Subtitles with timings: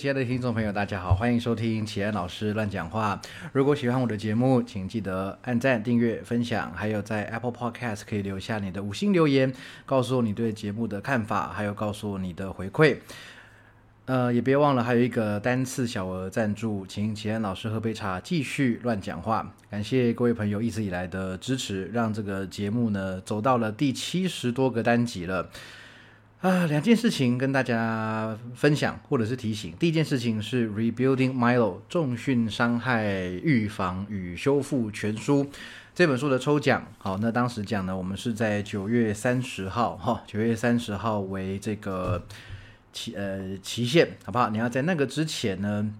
[0.00, 3.20] 亲爱的听众朋友，大家好，欢迎收听启安老师乱讲话。
[3.52, 9.52] 如果喜欢我的节目，请记得按赞、订阅、分享，还有在 Apple Podcast 可以留下你的五星留言，
[9.84, 12.96] 告诉我你对节目的看法，还有告诉我你的回馈。
[14.06, 19.54] 呃，也别忘了还有一个单次小额赞助，请启安老师喝杯茶，继续乱讲话。
[19.70, 25.50] 感谢各位朋友一直以来的支持，让这个节目呢走到了第七十多个单集了。
[26.40, 29.74] 啊，两件事情跟大家分享或者是提醒。
[29.78, 33.04] 第一件事情是《Rebuilding Milo》重训伤害
[33.42, 35.46] 预防与修复全书
[35.94, 36.86] 这本书的抽奖。
[36.96, 42.24] 好，那当时讲呢，我们是在九月三十号，哈，九月三十号为这个
[42.90, 44.48] 期呃期限，好不好？
[44.48, 45.92] 你要在那个之前呢。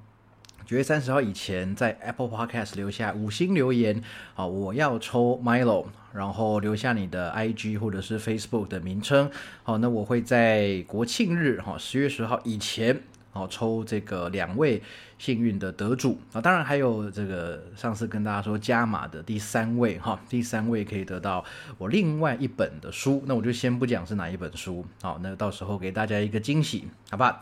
[0.67, 4.01] 九月三十号以前，在 Apple Podcast 留下五星留言，
[4.35, 9.31] 好，我要抽 Milo，然后留下你的 IG 或者是 Facebook 的名称，
[9.63, 13.01] 好，那我会在国庆日，哈，十月十号以前，
[13.33, 14.83] 好，抽这个两位
[15.19, 21.45] 幸运的得主，啊，当然还有这个上次跟大家说加码的第三位，哈，第三位可以得到
[21.79, 27.41] 我另外一本的书，那我就先不讲是哪一本书，好，那到时候给大家一个惊喜，好吧？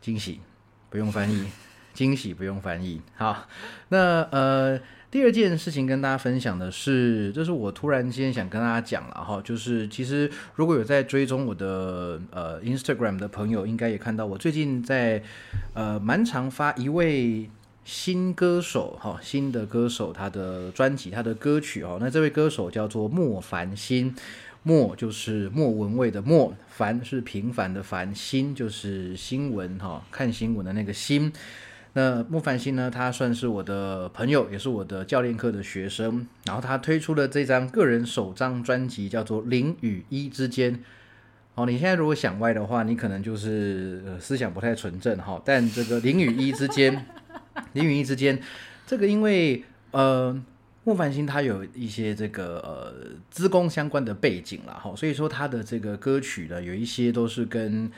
[0.00, 0.40] 惊喜
[0.90, 1.46] 不用翻译。
[1.94, 3.46] 惊喜不用翻译，好，
[3.90, 4.80] 那呃，
[5.14, 15.22] 第二件事情跟大家分享的是，这是我突然间想跟大家讲了哈，就是其实如果有在追踪我的呃 Instagram 的朋友，应该也看到我最近在
[15.72, 17.48] 呃蛮常发一位
[17.84, 24.12] 新歌手哈，新的歌手他的专辑他的歌曲哦，那这位歌手叫做莫凡新，
[24.64, 31.32] 莫就是莫文蔚的莫，凡是平凡的凡，新就是新闻哈，看新闻的那个新。
[31.96, 32.90] 那莫凡心呢？
[32.90, 36.26] 他算是我的朋友，也是我的教练课的学生。
[36.44, 40.74] 然后他推出了这张个人首张专辑，叫做《零与一之间》。
[41.54, 45.40] 哦，你现在如果想歪的话，你可能就是思想不太纯正哈。
[45.44, 47.06] 但这个零与一之间，
[47.74, 48.42] 零与一之间，
[48.84, 49.62] 这个因为
[49.92, 50.36] 呃，
[50.82, 52.92] 莫凡心他有一些这个呃
[53.30, 57.88] 资工相关的背景了哈，所以说他的这个歌曲呢，有一些都是跟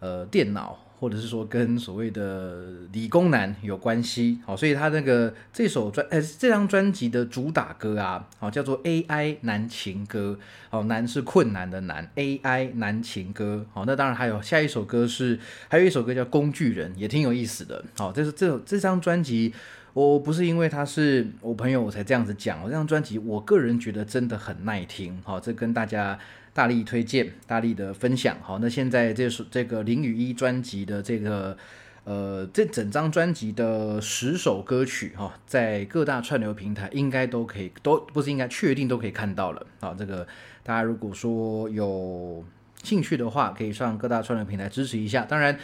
[0.00, 0.84] 呃电脑。
[1.00, 10.36] 或者是说跟所谓的理工男有关系，好，所以他那个这首专，呃，这张专辑的主打歌啊，好，叫做 AI 男情歌，
[10.68, 15.38] 好，难是困难的难，AI 男情歌，好，那当然还有下一首歌是，
[15.68, 19.54] 还有一首歌叫工具人，也挺有意思的，好，这是这首这张专辑，
[19.92, 26.18] 我不是因为他是我朋友我才这样子讲，这张专辑我个人觉得真的很耐听，好，这跟大家。
[26.52, 28.36] 大力推荐，大力的分享。
[28.42, 31.56] 好，那现在这首这个林雨一专辑的这个
[32.04, 39.66] 呃，这整张专辑的十首歌曲哈，在各大串流平台应该都可以，都不是应该确定都可以看到了。
[39.80, 40.26] 好，这个
[40.62, 42.42] 大家如果说有
[42.82, 45.24] 兴趣的话，可以上各大串流平台支持一下。
[45.24, 45.58] 当然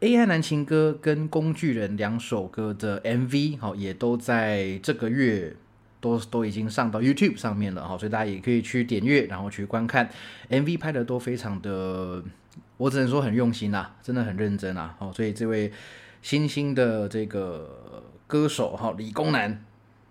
[0.00, 5.54] ，AI 男情歌跟工具人两首歌的 MV 好，也都在这个月。
[6.00, 10.08] 都都已经上到 YouTube 上面了哈，所以大家也可以去点阅，然后去观看
[10.50, 12.22] MV 拍的都非常的，
[12.76, 14.94] 我只能说很用心呐，真的很认真啊。
[14.98, 15.72] 好，所以这位
[16.22, 19.64] 新兴的这个歌手哈，理工男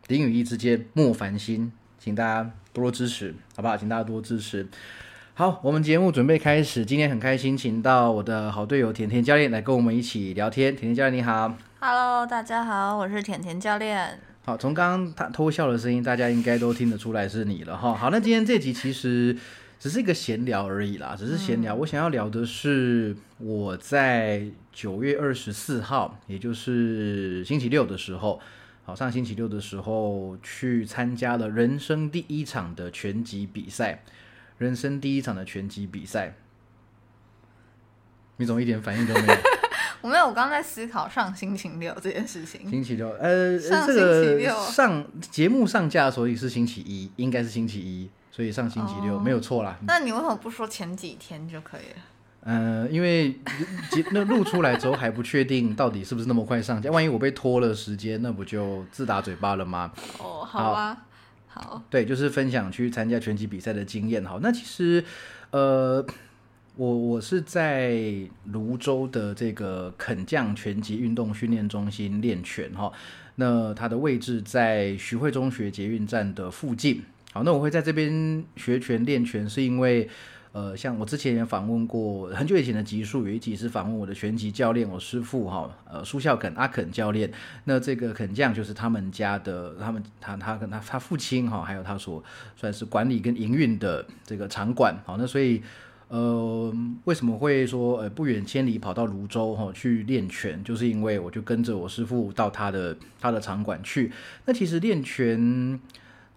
[0.08, 3.78] 林与一之间莫凡心，请大家多多支持，好不好？
[3.78, 4.68] 请大家多支持。
[5.34, 10.74] 好，我们节目准备开始，今天很开心，请到我的好队友甜甜教练来跟我们一起聊天。
[10.76, 14.20] 甜甜教练你好，Hello，大家好，我是甜甜教练。
[14.46, 17.96] 好，从刚刚他偷笑的声音，大家应该都听得出来是你了哈。
[17.96, 19.36] 好，那今天这集其实
[19.80, 21.74] 只是一个闲聊而已啦，只是闲聊。
[21.74, 28.40] 我想要聊的是我在九月二十四号，也就是星期六的时候，
[28.84, 34.04] 好，上星期六的时候去参加了人生第一场的拳击比赛，
[34.60, 36.36] 人生第一场的拳击比赛，
[38.38, 39.55] 你怎么一点反应都没有？
[40.06, 42.70] 我没有，我刚刚在思考上星期六这件事情。
[42.70, 49.76] 星期六，呃，这个上节目上架，所以是星期一，应该是星期一，所以上星期六没有错啦。
[49.88, 52.04] 那你为什么不说前几天就可以了？
[52.42, 53.32] 呃，因为
[53.90, 59.92] 节 那录出来之后还不确定到底是不是那么快上架，万一我被拖了时间，那不就自打嘴巴了吗？
[60.20, 60.96] 哦，好啊，
[61.48, 64.24] 好，对，就是分享去参加拳击比赛的经验。
[64.24, 65.04] 好，那其实，
[65.50, 66.06] 呃。
[66.78, 68.02] 我我是在
[68.52, 72.92] 泸州的这个肯将拳击运动训练中心练拳哈，
[73.36, 77.02] 那它的位置在徐汇中学捷运站的附近。
[77.32, 80.10] 好，那我会在这边学拳练拳，是因为
[80.52, 87.32] 呃，像我之前也访问过很久以前的集数，有一集是访问我的拳击教练，我师傅哈，呃，苏孝肯阿肯教练。
[87.64, 92.22] 那这个肯将就是他们家的，他们他他跟他他父亲哈，还有他所
[92.58, 94.94] 算是管理跟营运的这个场馆。
[95.06, 95.62] 好，那所以。
[96.16, 96.74] 呃，
[97.04, 104.10] 为什么会说呃不远千里跑到泸州哈、去练拳，就是因为我就跟着我师傅到他的他的场馆去。
[104.46, 105.78] 那其实练拳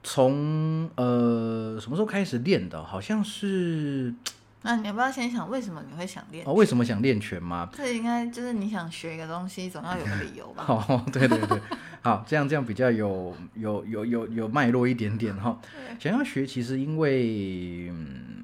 [0.03, 2.83] 从呃什么时候开始练的？
[2.83, 4.13] 好像是
[4.63, 6.45] 那你要不要先想为什么你会想练？
[6.45, 7.71] 哦，为什么想练拳吗？
[7.73, 10.65] 这应该就是你想学一个东西，总要有个理由吧？
[10.69, 11.61] 哦，对对对，
[12.03, 15.57] 好，这样这样比较有有有有有脉络一点点哈。
[16.01, 18.35] 想要学，其实因为，嗯，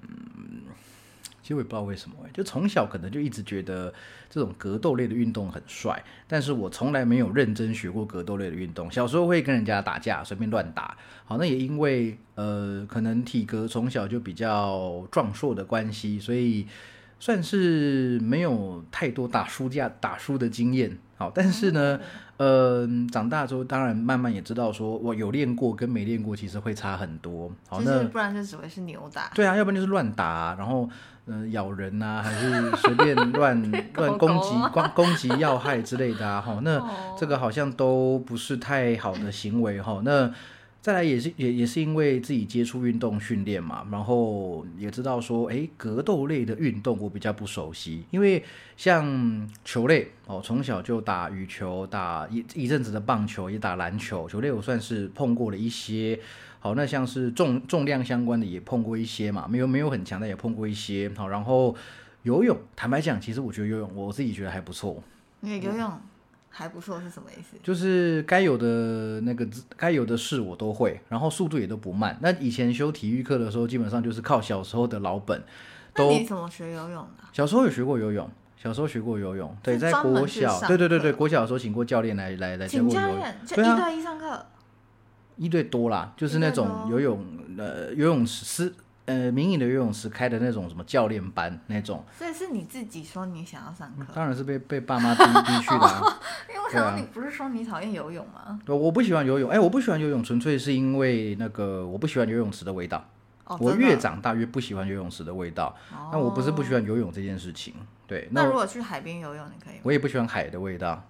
[1.45, 3.93] 其实我也不知道为什么欸，就从小可能就一直觉得
[4.31, 8.91] 这种格斗类的运动很帅，但是我从来没有认真学过格斗类的运动。
[8.91, 10.97] 小时候会跟人家打架，随便乱打，
[11.27, 16.67] 好，那也因为呃，可能体格从小就比较壮硕的关系，所以
[17.21, 20.97] 算是没有太多打输架打输的经验。
[21.17, 22.01] 好，但是呢，
[22.39, 27.49] 呃，长大之后当然慢慢也知道，说我有练过跟没练过其实会差很多。
[27.69, 29.31] 好，就是那不然就只会是扭打。
[29.33, 30.91] 对啊，要不然就是乱打、然后嗯、
[31.27, 36.41] 呃咬人啊，还是随便乱 乱攻击、狗狗攻攻击要害之类的啊。
[36.41, 40.03] 哈，那哦这个好像都不是太好的行为哈。
[40.05, 40.31] 那
[40.83, 48.45] 再来也是也也是因为自己接触运动训练嘛，然后也知道说，诶，格斗类的运动我比较不熟悉，因为
[48.77, 56.21] 像球类哦，从小就打羽球，打一一阵子的棒球，也打篮球，球类我算是碰过了一些。
[56.65, 61.11] 好，那像是重重量相关的也碰过一些嘛，没有没有很强的也碰过一些。
[61.15, 61.77] 好，然后
[62.23, 65.03] 游泳，坦白讲，其实我觉得游泳我自己觉得还不错。
[65.41, 65.93] 你的游泳
[66.49, 67.59] 还不错是什么意思？
[67.63, 69.47] 就是该有的那个
[69.77, 72.17] 该有的事我都会，然后速度也都不慢。
[72.23, 75.43] 那以前修体育课的时候，基本上就是靠小时候的老本，
[75.95, 77.25] 那都你怎么学游泳的？
[77.31, 78.27] 小时候有学过游泳，
[78.57, 84.47] 小时候学过游泳，对，在国小，对对对对，国小的时候请过教练来来来教请教过游泳，练就对啊一对一上课，
[85.37, 87.25] 一对多啦，就是那种游泳
[87.59, 88.73] 呃游泳池
[89.07, 96.21] 呃民营的游泳池开的那种什么教练班那种，所以是你自己说你想要上课，当然是被被爸妈逼逼去的、啊。
[96.49, 98.59] 因为我想到你不是说你讨厌游泳吗？
[98.65, 103.09] 对我不喜欢游泳，哎、我不喜欢游泳，纯粹是因为那个我不喜欢游泳池的味道。
[103.47, 107.75] 哦，我越长大越不喜欢游泳池的味道，哦但我不是不喜欢游泳这件事情，
[108.07, 109.81] 对，那那如果去海边游泳，你可以吗？
[109.83, 111.07] 我也不喜欢海的味道，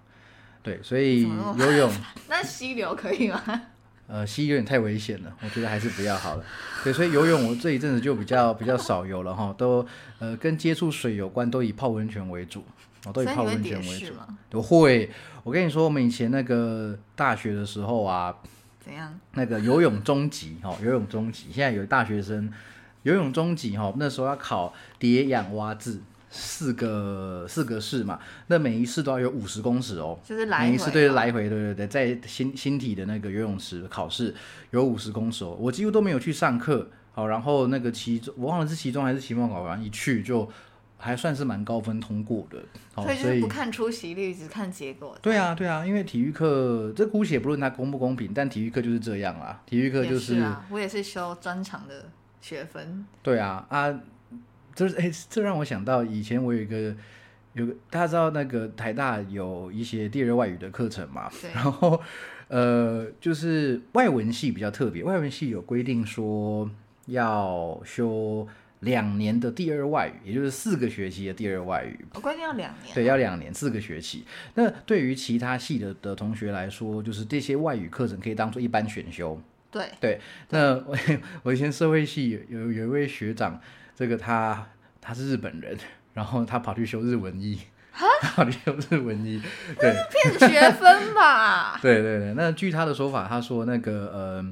[0.61, 1.89] 对，所以游泳，
[2.27, 3.41] 那溪流可以吗？
[4.07, 6.43] 呃，溪有点太危险了，我觉得还是不要好了。
[6.83, 9.85] 对，所以游泳我这一阵子就比较比较少游了哈，都
[10.19, 12.63] 呃跟接触水有关，都以泡温泉为主，
[13.05, 14.05] 我、都以泡温泉为主。
[14.05, 14.37] 式吗？
[14.51, 15.09] 我会，
[15.43, 18.35] 我跟你说，我们以前那个大学的时候啊，
[18.79, 19.19] 怎样？
[19.33, 22.51] 那个游泳中级哈，游泳中级，现在有大学生
[23.01, 26.01] 游泳中级哈，那时候要考蝶仰蛙字
[26.35, 34.35] 四个四个式嘛，那每一次都要有五十公尺哦，就是来回每一次对嘛来回，对对对，在新新体的那个游泳池考试
[34.71, 40.49] 有五十公尺哦，我几乎都没有去上课，好，然后那个期中我忘了是期中还是期末考完，一去就
[40.97, 42.59] 还算是蛮高分通过的，
[42.93, 45.17] 好，所以就是不看出席率，只看结果。
[45.21, 52.09] 对啊对啊，因为体育课这姑且不论它公不公平，但体育课就是这样啊，体育课也就是啊，我也是修专长的
[52.41, 53.93] 学分，对啊啊，
[54.75, 56.93] 就是哎，这让我想到以前我有一个
[57.53, 61.99] 有个大家知道那个台大有一些第二外语的课程嘛，对然后
[62.49, 66.69] 呃就是外文系比较特别，外文系有规定说
[67.07, 68.47] 要修
[68.81, 72.05] 两年的第二外语，也就是四个学期的第二外语。
[72.13, 72.93] 我规定要两年。
[72.93, 74.25] 对，要两年，四个学期。
[74.53, 79.41] 那对于其他系的的同学来说，就是这些外语课程可以当做一般选修。
[79.71, 80.95] 对，对，那我
[81.43, 83.59] 我以前社会系有有有一位学长，
[83.95, 84.67] 这个他
[84.99, 85.77] 他是日本人，
[86.13, 87.59] 然后他跑去修日文医，
[87.93, 89.41] 他 跑去修日文医，
[89.79, 91.79] 对骗学分吧？
[91.81, 92.33] 对对对。
[92.35, 94.45] 那据他的说法，他说那个呃，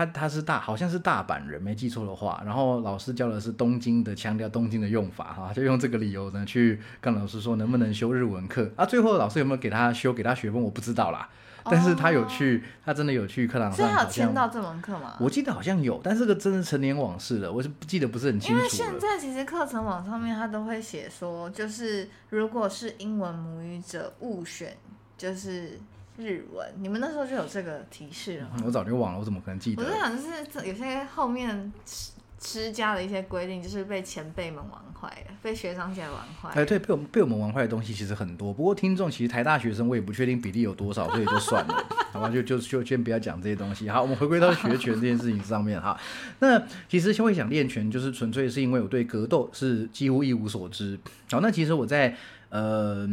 [0.00, 8.86] 他他是大好像是大阪人，没记错的话，然后老师教的是东京的，强调东京的用法哈，就用这个理由呢去跟老师说能不能修日文课啊。
[8.86, 11.28] 最后老师有没有给他修给他学分，我不知道啦。
[11.64, 15.16] 但是他有去，他真的有去课堂所以上，好像他有签到这门课吗？
[15.20, 18.76] 我记得好像有，但是这个真的成年往事了，我是不记得不是很清楚因为楚。
[18.76, 24.74] 现在其实课程网上面他都会写说，就是如果是英文母语者误选
[25.18, 25.78] 就是
[26.20, 28.62] 日文，你们那时候就有这个提示了吗？
[28.64, 29.82] 我早就忘了，我怎么可能记得？
[29.82, 32.12] 我在想，就是这有些后面施
[32.42, 36.50] 施加的一些规定，就是被前辈们玩坏了，被学长姐玩坏。
[36.54, 38.52] 哎，对，被我们被我们玩坏的东西其实很多。
[38.52, 42.30] 不过听众其实台大学生，我也不确定比例有多少，所以就算了， 好吧？
[42.30, 43.90] 就就就先不要讲这些东西。
[43.90, 45.94] 好，我们回归到学拳这件事情上面哈。
[46.38, 50.98] 那其实会想练拳，就是纯粹是因为我对格斗是几乎一无所知。
[51.30, 52.16] 好，那其实我在
[52.50, 53.08] 呃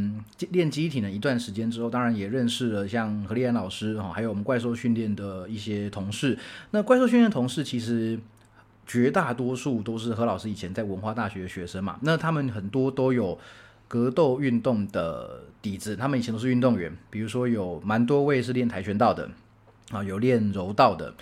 [0.51, 6.38] 练机体呢一段时间之后，当然也认识了像何立安老师哈，还有我们怪兽训练的一些同事。
[6.72, 8.20] 那怪兽训练同事其实。
[8.89, 13.38] 绝大多数都是何老师以前在文化大学的学生嘛，那他们很多都有
[13.86, 19.29] 格斗运动的底子，他们以前都是运动员，比如说有蛮多位是练跆拳道的，
[19.91, 21.13] 啊，有练柔道的。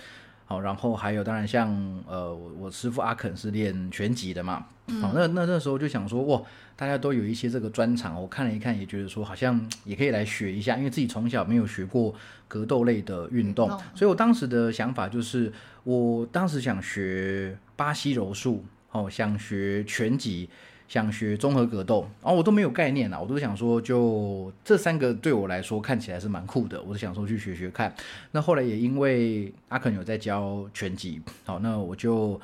[0.48, 1.68] 好，然后还有当然像
[2.08, 4.64] 呃，我我师傅阿肯是练拳击的嘛，
[5.02, 6.40] 好，那那那时候就想说哇，
[6.76, 12.14] 大家都有一些这个专长，我看了一看，也觉得说好像也可以来学一下，因为自己从小没有学过
[12.46, 20.48] 格斗类的运动，所以我当时的想法就是，我当时想学巴西柔术，哦，想学拳击。
[20.88, 27.92] 想学综合格斗，然后我都没有概念啦，我都想说，就这三个对我来说看起来是蛮酷的，我就想说去学学看。
[28.30, 32.40] 那后来也因为阿肯有在教拳击，好，那我就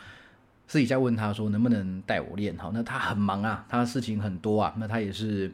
[0.66, 5.52] 私底下问他说能不能带我练，好，那他很忙啊，他的事情很多啊，那他也是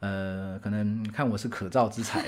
[0.00, 2.22] 呃，可能看我是可造之才，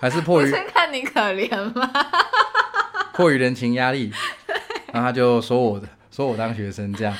[0.00, 1.92] 还是迫于看你可怜吗？
[3.12, 4.10] 迫于人情压力，
[4.92, 7.14] 然后他就说我说我当学生这样。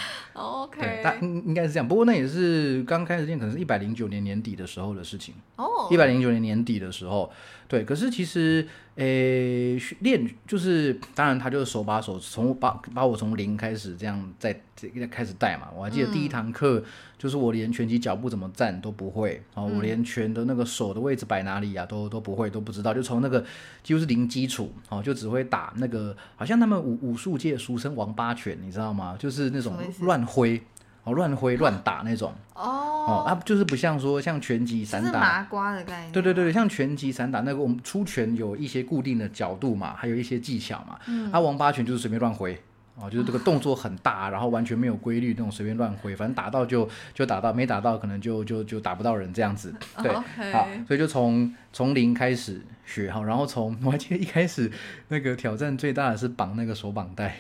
[1.03, 5.35] 但应应该是这样，不过那也是刚开始练，可能是一百零九年年底的时候的事情。
[5.57, 7.31] 哦，一百零九年年底的时候，
[7.69, 8.67] 对，可是其实。
[8.97, 15.67] 诶，练就是，当然他就是手把手，从把把我从零开始这样在这开始带嘛。
[15.77, 16.81] 我还记得第一堂课
[17.19, 23.45] 就是我连拳击脚步怎么站都不会，哦，我连拳的那个手的位置摆哪里啊，都都不会，都不知道，就从那个
[23.83, 29.17] 几乎是零基础，哦，就只会打那个，好像他们武武术界俗称王八拳，你知道吗？
[29.19, 30.63] 就是那种乱挥。
[31.05, 32.33] 哦，乱挥乱打那种。
[32.55, 32.63] 哦，
[33.07, 35.21] 哦，啊，就是不像说像拳击散打。
[35.21, 42.59] 麻瓜的概念，对对对，像拳击散打那个，我们出拳有一些固定的角度嘛，还有一些技巧嘛，嗯，啊，王八拳就是随便乱挥，
[42.97, 50.13] 哦，就是这个动作很大，然后完全没有规律那种随便乱挥，反正打到就就打到，没打到可能就就就打不到人这样子， 对，
[50.53, 54.71] 好，所以就从从零开始学哈，然后从我还记得一开始
[55.09, 57.37] 那个挑战最大的是绑那个手绑带。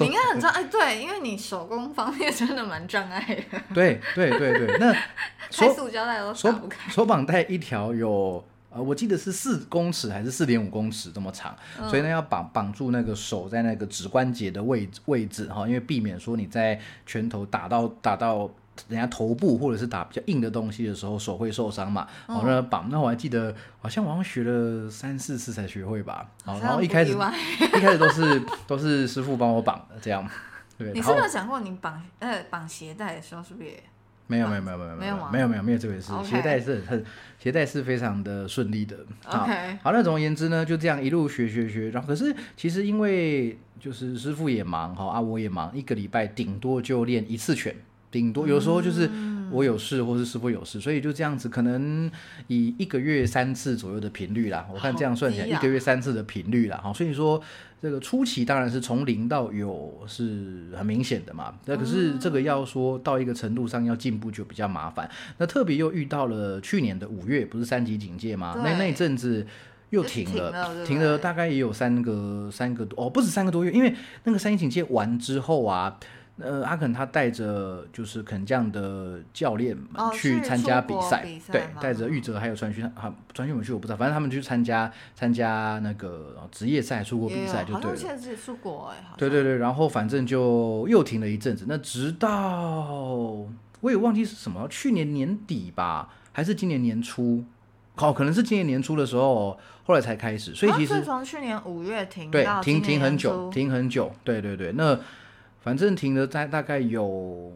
[0.00, 3.60] 你应该很障碍，对，因为你手工方面真的蛮障碍的。
[3.74, 4.92] 对对对对，那
[5.52, 6.90] 开塑胶带都手不开。
[6.90, 11.56] 手绑带一条有呃，我记得是四公尺还是四点五公尺这么长，
[11.88, 18.50] 所以呢要绑绑住那个手在那个指关节的位置位置哈，因为避免说你在拳头打到打到。
[18.88, 22.06] 人家头部或者是打比较硬的东西的时候，手会受伤嘛？
[22.26, 26.28] 好，那绑，那我还记得，好像我好像学了三四次才学会吧。
[26.44, 27.12] 好，然后一开始
[27.76, 30.28] 一开始都是都是师傅帮我绑的，这样。
[30.78, 30.92] 对。
[30.92, 33.82] 你是不是讲过你绑呃绑鞋带的时候是不是也？
[34.28, 37.04] 没有没有没有没有没有没有没有没有这回事，鞋带是很
[37.38, 38.96] 鞋带是非常的顺利的。
[39.24, 39.78] OK。
[39.84, 47.72] 好，那总而言之呢，就这样一路学学学，然后可是其实因为就是师傅也忙哈啊我也忙，一个礼拜顶多就练一次拳。
[48.16, 49.10] 顶多有时候就是
[49.50, 52.10] 我有事，或是师傅有事，所以就这样子，可能
[52.46, 54.66] 以一个月三次左右的频率啦。
[54.72, 56.78] 我看这样算起来，一个月三次的频率啦。
[56.78, 57.38] 哈，所以说
[57.82, 61.54] 这个初期当然是从零到有是很明显的嘛。
[61.66, 65.06] 那可是这个要说到一个程度上要进步就比较麻烦。
[65.36, 68.56] 那特别又遇到了去年的五月，不是三级警戒吗？
[68.64, 69.46] 那那一阵子
[69.90, 73.94] 又停了，停了大概也有三个三个多哦，不止三个多月，因为
[74.24, 75.98] 那个三级警戒完之后啊。
[76.38, 79.74] 呃，阿肯他带着就是肯将的教练
[80.12, 87.96] 去参加比赛，对，带着玉泽还有传讯，啊传讯我去我不知道，反正他们去参加参加那个职业赛出国比赛就对了。
[87.96, 92.28] 现在出国哎，对对对，然后反正就又停了一阵子，那直到
[93.80, 97.42] 我也忘记是什么，去年年底吧，还是今年年初？
[97.94, 104.98] 哦，可能是今年年初的时候，后来才开始，所以其实从去年五月停，对，停停很久，停很久，对对对，那。
[105.66, 107.52] 反正停了在大概有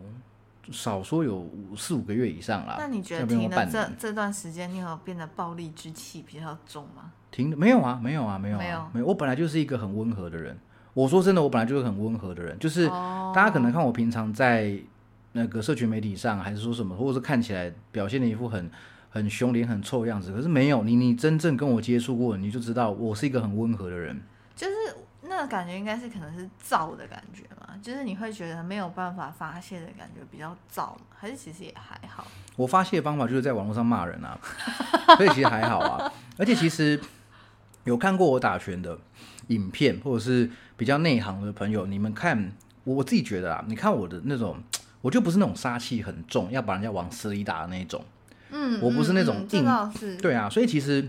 [0.72, 2.74] 少说有四五个月以上了。
[2.76, 7.12] 那你觉得停了这这段时间，你有变得暴力之气比较重吗？
[7.30, 9.06] 停没有啊，没有啊，没有，没有，没有。
[9.06, 10.58] 我本来就是一个很温和的人。
[10.92, 12.58] 我说真的，我本来就是很温和的人。
[12.58, 14.76] 就是大家可能看我平常在
[15.30, 18.68] 那个社群媒体上，还是说什么，或者是看起来表现的一副很
[19.10, 20.32] 很凶、脸很臭的样子。
[20.32, 24.20] 可是没有你，你真正跟我接触过，你就知道我是一个很温和的人。
[24.56, 24.74] 就是。
[25.30, 32.26] 那个感觉应该是可能是燥的感觉嘛，就是你会觉得没有办法发泄的感觉比较燥，还是其实也还好。
[32.56, 34.36] 我发泄的方法就是在网络上骂人啊，
[35.16, 36.12] 所以其实还好啊。
[36.36, 37.00] 而且其实
[37.84, 38.98] 有看过我打拳的
[39.46, 42.50] 影片，或者是比较内行的朋友，你们看
[42.82, 44.60] 我自己觉得啊，你看我的那种，
[45.00, 48.04] 我就不是那种杀气很重，要把人家往死里打的那种。
[48.50, 49.46] 嗯，我不是那种
[50.20, 50.50] 对啊。
[50.50, 51.08] 所以其实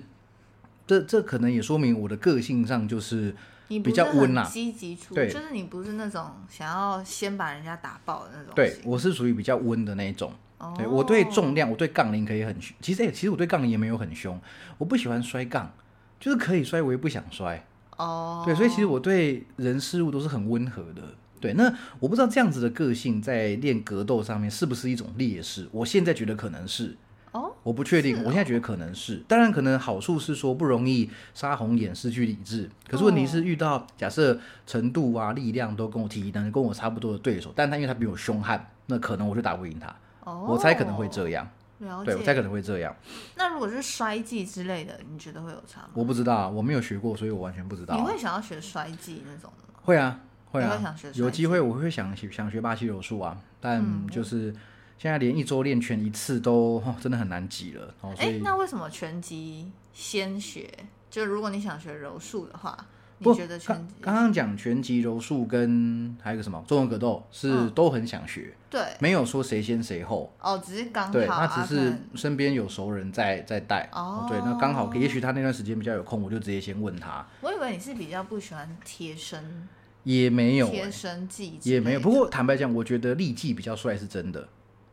[0.85, 3.35] 这这可能也说明我的个性上就是。
[3.71, 8.53] 你比较温呐，积极处，就是你不是那种想要先把人家打爆的那种。
[8.53, 10.33] 对，我是属于比较温的那种。
[10.77, 12.75] 对我对重量，我对杠铃可以很凶。
[12.81, 14.39] 其实，其实我对杠铃也没有很凶。
[14.77, 15.73] 我不喜欢摔杠，
[16.19, 17.65] 就是可以摔，我也不想摔。
[17.97, 21.01] 哦，对，所以其实我对人事物都是很温和的。
[21.39, 25.67] 对，那我不知道这样子的个性在练格斗上面是不是一种劣势？
[25.71, 26.95] 我现在觉得可能是，
[27.31, 29.23] 哦，我不确定，哦我现在觉得可能是。
[29.27, 32.69] 当然，可能好处是说不容易杀红眼、失去理智。
[32.89, 39.87] 可是问题是遇到假设程度啊、力量都跟我体能跟我差不多的对手，但他因为他比我凶悍，那可能我就打不赢他。
[40.25, 41.47] 哦，我猜可能会这样，
[41.79, 42.33] 了对我猜。
[42.35, 42.95] 可能会这样。
[43.35, 45.87] 那如果是摔技之类的，你觉得会有差吗？
[45.93, 47.97] 我不知道啊，我没有学过，所以我完全不知道啊。
[47.97, 49.79] 你会想要学摔技那种的吗？
[49.83, 50.19] 会啊，
[50.51, 54.53] 会啊会，有机会我会想学想学巴西柔术啊，但就是
[55.01, 60.69] 现在连一周练拳一次都、哦、真的很难挤了哦，那为什么拳击先学？
[61.09, 62.77] 就如果你想学柔术的话，
[63.17, 63.95] 你不觉得拳击？
[63.99, 67.69] 刚刚刚讲拳击、柔术跟还有个什么中文格斗是嗯。
[67.71, 68.79] 都很想学，对。
[68.99, 70.31] 没有说谁先谁后。
[70.39, 79.67] 哦，只是刚好对，啊他只是身边有熟人在在带哦对，那刚好，也许他那段时间比较有空，我就直接先问他，我以为你是比较不喜欢贴身。
[80.03, 81.99] 也没有、贴欸，身技，也没有。
[81.99, 84.47] 不过坦白讲，我觉得力技比较帅是真的，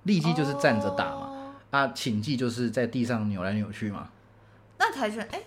[0.09, 4.09] 力技就是站着打嘛，哦啊，请技就是在地上扭来扭去嘛。
[4.79, 5.43] 那跆拳哎，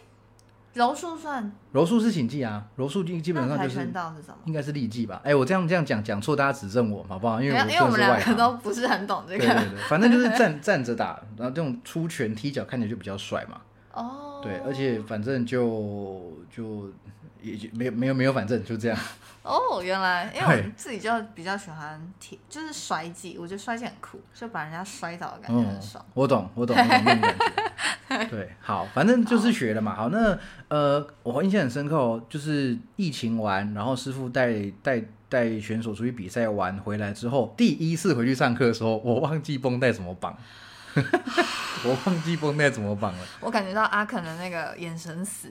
[0.74, 4.36] 柔术算，柔术是请技啊，柔术基基本上就是拳道是什么？
[4.46, 5.20] 应该是立技吧？
[5.24, 7.42] 哎、我这样这样讲讲错，大家指正我好不好？
[7.42, 8.36] 因为因为我们两个。
[8.36, 9.40] 都不是很懂这个。
[9.40, 13.60] 对对对，反正就是站站着打，然后这种出拳踢脚看起来就比较帅嘛。
[13.94, 16.90] 哦，对，而且反正就就
[17.42, 18.98] 也就没有没有没有，反正就这样。
[19.44, 26.06] 哦，原来因为对我自己就比较喜欢贴，就是摔技，我觉得摔技很酷，就把人家摔倒的感觉很爽。
[26.14, 28.26] 我懂，我懂，我懂那种感觉。
[28.30, 29.96] 对，好，反正就是学了嘛。
[29.96, 40.38] 好，那呃，我印象很深刻哦，就是疫情完，然后师傅带带带选手出去比赛完回来之后，第一次回去上课的时候，我忘记绷带怎么绑，
[40.94, 43.20] 我忘记绷带怎么绑了。
[43.40, 45.50] 我感觉到阿肯的那个眼神死，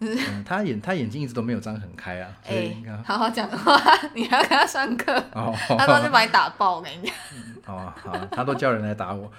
[0.00, 3.80] 嗯，他眼他眼睛一直都没有张很开啊，哎、好好讲话，
[4.14, 7.14] 你要跟他上课，哦，他都就把你打爆，我跟你讲。
[7.66, 9.30] 哦，好，他都叫人来打我。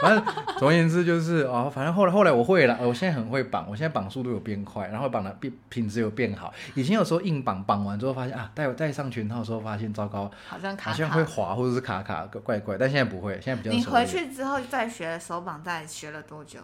[0.00, 0.24] 反正
[0.56, 6.50] 总而言之就是哦，反正后来后来我会了，我现在很会绑，我现在绑速度有变快，然后绑的变品质有变好。
[6.74, 11.10] 以前有时候硬绑，绑完之后发现啊，戴戴上拳套的时候发现糟糕，好像卡好像。
[11.14, 14.06] 会滑或者是卡卡怪怪，但现在不会，现在比较你回。
[14.06, 16.58] 去之后再学手绑带，学了多久？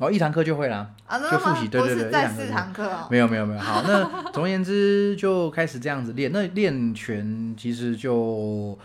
[0.00, 0.90] 然后一堂课就会啦。
[1.06, 1.38] 啊，就？
[1.38, 3.06] 复习对对对一两个四堂课哦。
[3.10, 6.32] 没有没有没有，好，那总而言之就开始这样子练。
[6.32, 8.78] 那练拳其实就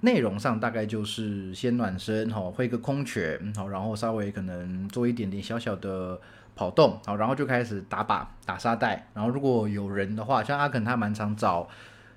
[0.00, 6.18] 内容上大概就是先暖身，哈，会一个空拳，好，然后稍微可能做一点点小小的
[6.56, 9.08] 跑动，好，然后就开始打靶、打沙袋。
[9.12, 11.68] 然后如果有人的话，像阿肯他蛮常找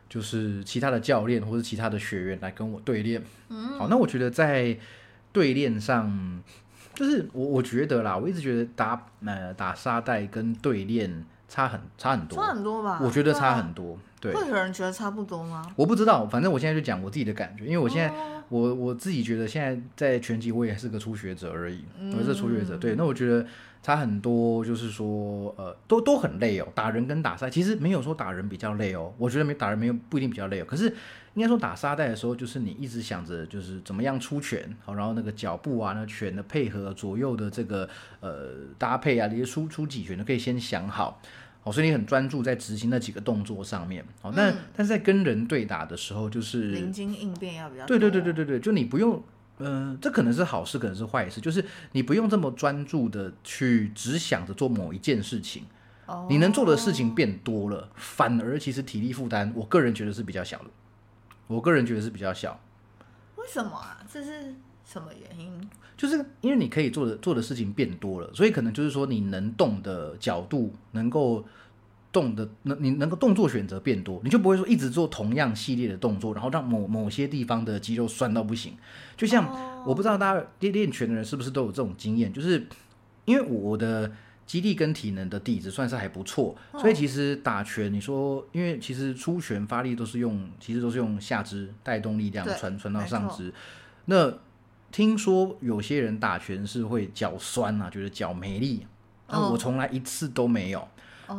[0.08, 3.22] 就是其他的教练或者其他的学员来跟我对练。
[3.50, 4.78] 嗯，好，那我觉得在
[5.34, 6.42] 对练上。
[6.96, 13.00] 就是我我觉得啦，我一直觉得打呃打沙袋跟对练差很差很多，差很多吧？
[13.04, 13.98] 我觉得差很多。
[14.20, 15.64] 对，会有人觉得差不多吗？
[15.76, 21.84] 我不知道，反正我现在就讲我自己的感觉，因为我现在、哦我我自己觉得现在在拳击我也是个初学者而已，
[22.16, 22.76] 我是初学者。
[22.76, 23.44] 嗯对，那我觉得
[23.82, 30.94] 差很多，就是说呃都都很累哦，打人跟打沙其实没有说打人比较累哦，我觉得没打人没有不一定比较累哦，可是
[31.36, 37.88] 应该说打沙袋的时候，就是你一直想着就是怎么样出拳，好，然后那个脚步啊，那拳的配合左右的这个
[38.22, 41.22] 呃搭配啊，你的出出几拳都可以先想好。
[41.64, 44.06] 哦，所以你很专注在执行那几个动作上面。
[44.22, 49.20] 哦，那、嗯但是在跟人对打的时候，就是临机应变要比较对对对多对对对，就你不用，
[49.58, 55.64] 呃，这可能是好事，可能是坏事，就是你不用这么专注的去只想着做某一件事情，
[56.06, 60.66] 哦你能做的事情变多了，反而其实体力负担，我个人觉得是比较小的。
[61.48, 62.60] 我个人觉得是比较小，
[63.36, 63.98] 为什么啊？
[64.12, 65.70] 这是什么原因？
[65.98, 71.46] 就是因为你可以做的做的事情变多了，所以可能就是说你能动的角度能够
[72.12, 78.74] 动的，能你能够动作选择变多，你就不会说一直做同样系列的动作，然后让某某些地方的肌肉酸到不行。
[79.16, 82.66] 就像、哦我不知道大家练练拳的人是不是都有这种经验，就是
[83.26, 84.12] 因为我的
[84.46, 93.54] 肌力跟体能的底子算是还不错，所以其实打拳，你说因为其实出拳发力都是用，其实都是用下肢带动力量传传到上肢，
[94.06, 94.34] 那。
[94.92, 98.88] 听说有些人打拳是会脚酸啊，觉得脚没力，
[99.28, 100.88] 那哦我从来一次都没有。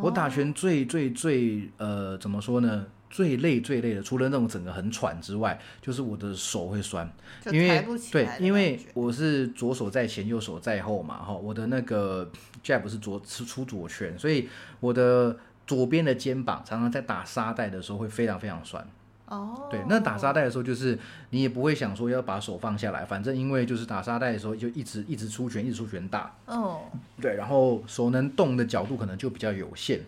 [0.03, 2.85] 我打拳最最最呃怎么说呢？
[3.16, 7.11] 最累最累的，除了那种整个很喘之外，就是我的手会酸，
[7.50, 12.31] 因为对因为我是左手在前，右手在后嘛，哈，我的那个
[12.62, 14.50] jab 是左是出左拳，所以
[14.81, 15.35] 我的
[15.66, 18.87] 左边的肩膀常常在打沙袋的时候会非常非常酸。
[19.29, 20.98] 哦，对，那打沙袋的时候，就是
[21.31, 26.83] 你也不会想说要把手放下来，反正因为就是打沙袋的时候就一直一直出拳，一直出拳打，哦
[27.18, 30.02] 对，然后手能动的角度可能就比较有限。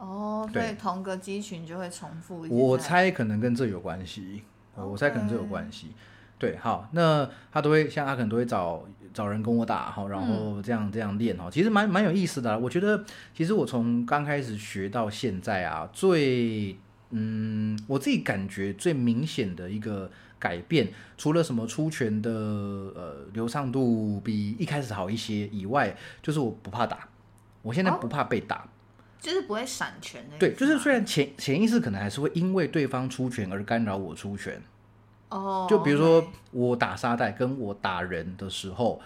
[0.00, 2.60] 哦，所对以同个肌群就会重复一直在。
[2.60, 4.42] 我猜可能跟这有关系，
[4.74, 5.88] 呃我猜可能这有关系。
[6.38, 8.82] 对，好，那他都会像他可能都会找
[9.12, 16.74] 找人跟我打哈，然嗯后这样这样练哈，其实蛮蛮有意思的啊、我觉得其实我从刚开始学到现在啊，最
[17.10, 27.06] 嗯，我自己感觉最明显的一个改变，除了什么出拳的呃流畅度比一开始好一些以外，就是我不怕打，
[27.60, 28.66] 我现在哦不怕被打。
[29.20, 30.38] 就是不会闪拳的。
[30.38, 34.60] 对，就是虽然潜潜意识可能还是会因为对方出拳而干扰我出拳，
[35.28, 39.00] 哦，就比如说我打沙袋跟我打人的时候，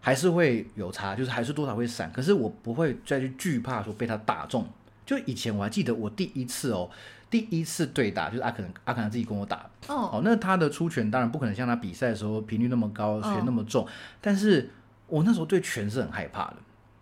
[0.00, 4.66] 还是会有差，就是还是多少会闪，可是我不会再去惧怕说被他打中。
[5.04, 6.88] 就以前我还记得我第一次哦，
[7.30, 13.86] 第一次对打就是阿肯阿可能自己跟我打，哦，哦，那他的出拳当然不可能像他比赛的时候频率那么高，拳那么重，
[14.20, 14.70] 但是
[15.06, 16.56] 我那时候对拳是很害怕的。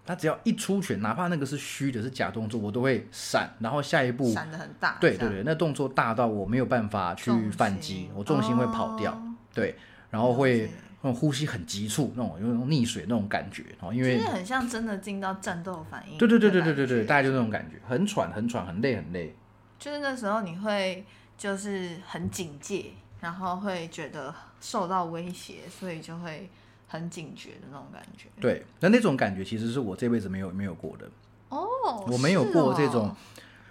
[0.07, 4.97] 他只要一出拳，哪怕那个是虚的，是假动作，我都会闪，然后下一步闪的很大。
[5.01, 9.75] 对对对，那动作大到我没有办法去反击，我重心会跑掉，哦对，
[10.11, 10.71] 然后会
[11.03, 16.17] 那种呼吸很急促，那种有那种溺水那种感觉，哦，因为就是很像真的进到战斗反应。
[16.17, 19.35] 对对对对对对对，大概就那种感觉，很喘很喘，很累很累，
[19.79, 21.05] 就是那时候你会
[21.37, 26.49] 就是很警戒，然后会觉得受到威胁，所以就会
[26.87, 28.29] 很警觉的那种感觉。
[28.41, 31.11] 对，那那种感觉其实是我这辈子没有没有过的，
[31.49, 31.67] 哦，
[32.09, 33.15] 我没有过这种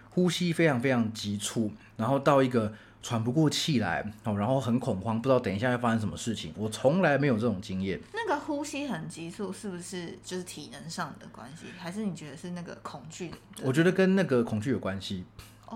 [0.10, 8.00] 呼吸非常非常急促，然后到一个喘不过气来，哦，然后很恐慌，不知道等一下要发生什么事情，我从来没有这种经验。
[8.14, 13.32] 那个呼吸很急促，是不是就是体能上的关系，还是你觉得是那个恐惧？
[13.62, 15.24] 我觉得跟那个恐惧有关系，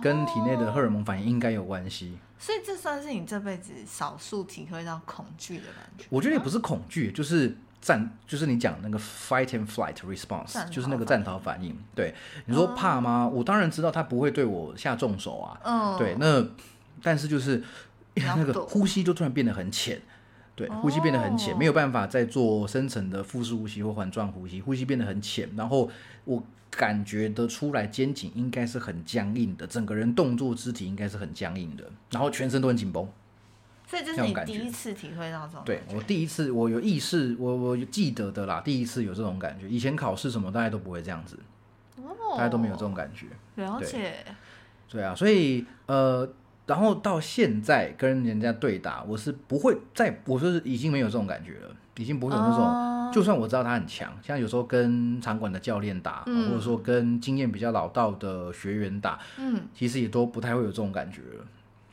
[0.01, 2.17] 跟体内的荷尔蒙反应应该有关系。
[2.37, 6.05] 所以这算是你这辈子少数体会到恐惧的感觉。
[6.09, 11.77] 我觉得也不是恐惧，就是战，就是你讲那个 fight and flight response，就是那个战逃反应。
[11.93, 12.13] 对，
[12.45, 13.27] 你说怕吗？
[13.27, 15.59] 我当然知道他不会对我下重手啊。
[15.63, 16.45] 嗯，对，那
[17.03, 17.61] 但是就是
[18.15, 20.01] 那个呼吸就突然变得很浅。
[20.59, 25.89] 对，呼吸变得很浅，哦没有办法再做深层的腹式呼吸或环状呼吸，呼吸变得很浅，然后
[26.25, 33.07] 我感觉得出来肩颈应该是很僵硬的，整个人动作肢体应该是很僵硬的，然后全身都很紧绷。
[33.87, 39.69] 所以这是你第一次体会到这种对我第一次，我有意识，我我记得的啦，第一次有这种感觉。
[39.69, 41.39] 以前考试什么大家都不会这样子，
[41.95, 43.27] 哦，大家都没有这种感觉。
[43.55, 44.25] 对了解。
[44.91, 46.27] 对啊，所以呃，
[46.69, 52.63] 然后到现在跟人家对打，我是不会再，我是已经没有这种感觉了，已经不会有那种。
[52.63, 61.43] 哦就算我知道他很强，像有时候跟场馆的教练打，嗯或者说跟经验比较老道的学员打，嗯，其实也都不太会有这种感觉了。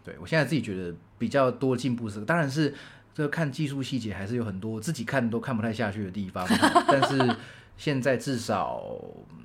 [0.05, 2.75] 对我现在自己觉得比较多进步是，当然是
[3.15, 6.47] 这个看技术细节还是有很多自己看都看不太下去的地方，
[6.87, 7.35] 但是
[7.79, 8.85] 现在至少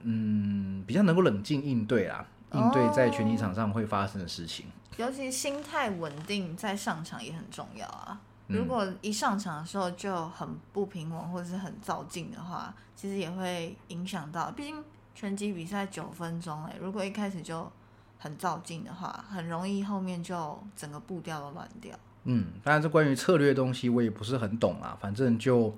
[0.03, 4.65] 嗯比较能够冷静应对啦，应对在拳击场上会发生的事情。
[4.97, 8.19] 尤其心态稳定，在上场也很重要啊。
[8.47, 14.51] 嗯如果一上场的时候就很不平稳或者是很躁进的话，其实也会影响到。
[14.51, 14.83] 毕竟
[15.15, 17.71] 拳击比赛九分钟，哎，如果一开始就
[18.19, 21.97] 很躁进的话，很容易后面就整个步调都乱掉。
[22.25, 25.73] 嗯，当然这关于策略的东西我也不是很懂啊，反正就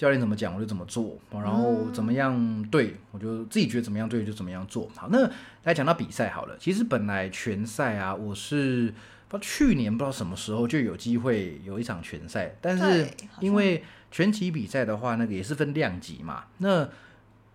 [0.00, 4.88] 教练怎么讲我就怎么做，然后怎么样对我就自己觉得怎么样对就怎么样做。
[4.96, 5.30] 好，那
[5.64, 8.86] 来讲到比赛好了，其实本来拳赛啊，我是
[9.28, 13.06] 不知道去年不知道什么时候就有机会有一场拳赛，但是
[13.40, 16.88] 因为拳击比赛的话，那个也是分量级嘛，那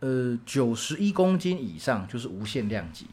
[0.02, 3.08] 呃九十一公斤以上就是无限量级。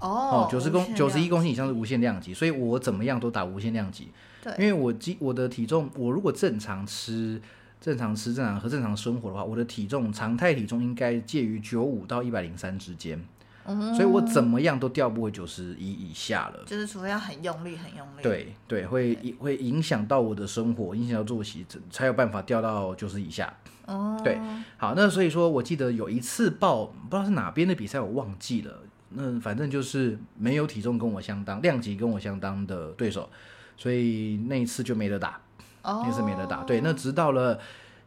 [0.00, 4.08] 哦哦，九十公九十一公公斤以上是无限量级，所以我怎么样都打无限量级。
[4.42, 7.40] 对因为我肌我的体重，我如果正常吃、
[7.80, 13.22] 正常吃、正常喝、正常生活的话，我的体重常态体重应该介于九五到一百零三之间，
[13.66, 16.64] 嗯所以我怎么样都掉不回九十一以下了。
[16.66, 23.52] 就是除非要很用力、很用力。，对对，会会影响到我的生活，影响到作息，才有办法掉到九十以下。
[23.86, 24.38] 哦，对
[24.76, 28.82] 好，那所以说我记得有一次报，不知道是哪边的比赛，我忘记了。
[29.10, 33.30] 那反正就是没有体重跟我相当、量级跟我相当的对手，
[33.74, 35.40] 所以那一次就没得打，
[35.88, 36.62] 哦，那次没得打。
[36.64, 37.58] 对，那直到了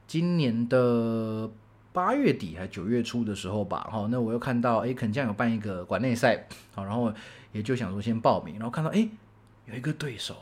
[0.08, 1.50] 今年的
[1.92, 7.12] 八月底还九月初的时候吧，哈，那我又看到哎，肯将有办一个馆内赛，好，然后
[7.52, 9.08] 也就想说先报名，然后看到哎
[9.66, 10.36] 有一个对手。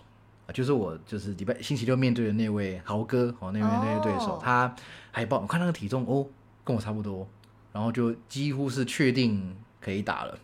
[0.45, 4.75] 啊就是我，就是礼拜星期六面对的那位豪哥，哦，那位那位对手，哦他
[5.11, 6.25] 还报，我看那个体重哦，
[6.63, 7.27] 跟我差不多，
[7.71, 10.35] 然后就几乎是确定可以打了。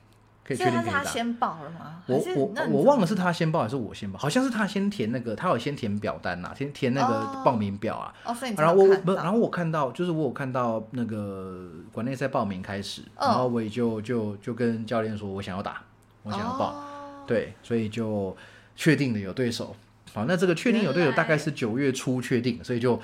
[0.47, 1.11] 可以所以他是他确定可以打。
[1.11, 2.03] 先报了吗？
[2.05, 8.13] 我我那我忘了是他先报还是我先报，好像是他先填那个，他有先填表单呐、先填那个哦报名表啊。
[8.25, 15.81] 哦，所以然后我我不，然后我看到就是我有看到那个馆内赛报名开始，嗯然后我也就就就跟教练说我想要打，
[16.21, 16.83] 我想要报，哦
[17.25, 18.37] 对，所以就
[18.75, 19.75] 确定了有对手。
[20.13, 23.01] 好，那这个确定有对手大概是九月初确定，所以就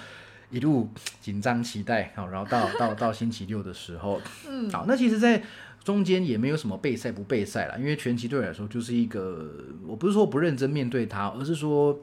[0.49, 0.88] 一路
[1.19, 5.41] 紧张期待，好，然后到到到星期六的时候，嗯，好，那其实，在
[5.83, 9.51] 中间也没有什么备赛不备赛啦，因为拳击对我来说就是一个，
[9.87, 11.99] 我不是说不认真面对它，而是说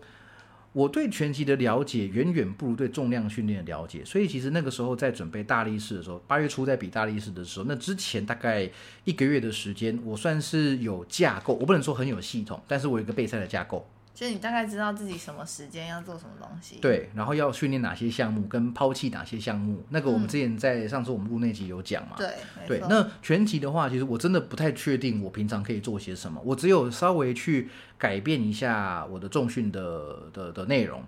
[0.73, 8.69] 我对拳击的了解远远不如对重量训练的了解，所以其实那个时候在准备大力士的时候，八月初在比大力士的时候，那之前大概
[9.05, 13.89] 一个月的时间，我算是有架构，我不能说很有系统，但是我有一个备赛的架构。
[14.19, 22.17] 就是你大概知道自己什么时间要做什么东西。，对，然后要训练哪些项目，跟抛弃哪些项目，那个我们嗯之前在上次我们录那集有讲嘛。
[22.17, 22.27] 对，
[22.59, 31.01] 没对，那全集的话，其实我真的不太确定我平常可以做些什么，我只有稍微去改变一下我的重训的的的内容。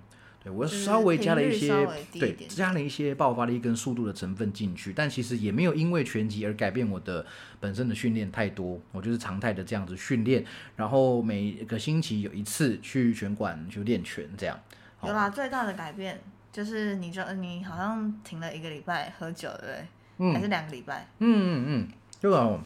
[0.43, 1.69] 对我稍微加了一些
[2.13, 7.27] 对加了一些爆发力跟速度的成分进去，但其实也没有因为拳击而改变我的
[7.61, 8.81] 本身的训练太多。
[8.93, 10.45] 我就是常态的这样子训练，
[10.77, 14.59] 然后每个星期有一次去拳馆去练拳，这样。
[14.99, 16.21] 好有啦，最大的改变
[16.53, 19.87] 就是你就你好像停了一个礼拜喝酒，对不对？
[20.23, 21.07] 嗯还是两个礼拜？
[21.19, 21.89] 嗯嗯嗯，
[22.21, 22.61] 这个哦，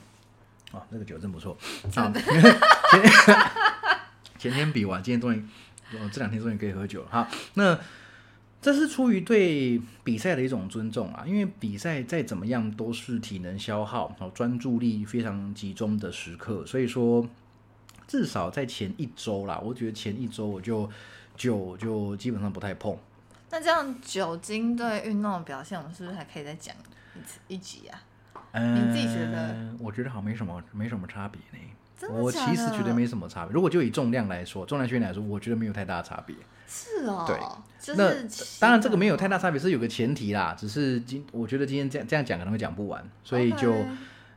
[0.72, 1.56] 哦，那个酒真不错。
[1.94, 2.12] 啊，
[4.38, 5.44] 前前天比完，今天终于，
[6.02, 7.08] 我这两天终于可以喝酒了。
[7.10, 7.78] 好，那
[8.60, 17.28] 这是出于对比赛的一种尊重啊，因为比赛再怎么样都是体能消耗，好专注力非常集中的时刻，所以说
[18.06, 20.88] 至少在前一周啦，我觉得前一周我就
[21.36, 22.96] 酒就基本上不太碰。
[23.50, 26.74] 那这样酒精对运动的表现，我们是不是还可以再讲
[27.14, 28.02] 一次一集啊？
[28.52, 29.74] 嗯，你自己觉得？
[29.78, 31.64] 我觉得好像没什么没什么差别呢。
[31.98, 33.52] 真的我其实觉得没什么差别。
[33.52, 36.34] 如果就以重量来说，重量训练来说，我觉得没有太大差别。
[36.66, 37.36] 是哦，对，
[37.78, 43.74] 就那是当然这个没有太大差别是有个前提啦，只是今我觉得今天这样这样讲可能会讲不完，所以就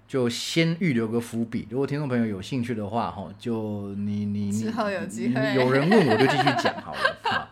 [0.07, 1.67] 就先预留个伏笔。
[1.71, 6.99] 如果听众朋友有兴趣的话，哈，就你你你之后有机会有人问我就继续讲好了。
[7.23, 7.47] 好，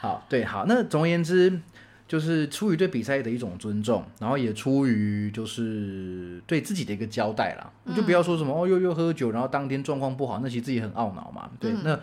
[0.00, 0.64] 好，对，好。
[0.66, 1.60] 那总而言之，
[2.06, 7.72] 就是出于对比赛的一种尊重，然后也出于就是对自己的一个交代啦。
[7.84, 11.50] 你就不要说什么哦，又又喝酒，然后当天状况不好，那其实自己很懊恼嘛。
[11.58, 12.00] 对，嗯那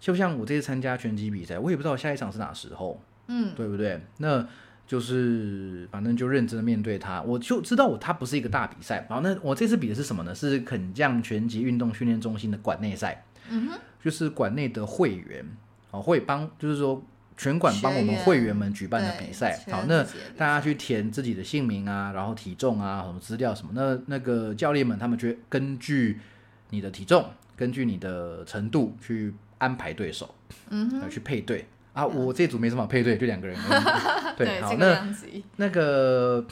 [0.00, 3.00] 就像我这次参加拳击比赛，我也不知道下一场是哪时候。
[3.30, 4.00] 嗯，对不对？
[4.16, 4.46] 那
[4.86, 9.06] 就是反正就认真的面对他，我就知道我它不是一个大比赛。
[9.10, 10.34] 然后那我这次比的是什么呢？
[10.34, 15.44] 是肯将拳击运动训练中心的馆内赛，嗯哼，就是馆内的会员
[15.90, 17.02] 哦会帮，就是说
[17.38, 19.58] 拳馆帮我们会员们举办的比赛。
[19.70, 20.04] 好，那
[20.36, 26.20] 大家去填自己的姓名啊，然后体重啊，什么资料什么，那那个教练们他们就会根据
[26.68, 27.24] 你的体重，
[27.56, 30.34] 根据你的程度去安排对手，
[30.68, 31.66] 嗯哼，呃去配对。
[31.94, 33.56] 啊，我这组没什么好配对，就两个人。
[34.36, 35.14] 对，好，那，
[35.56, 36.46] 那个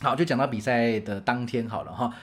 [0.00, 2.14] 好，就讲到比赛的当天好了哈。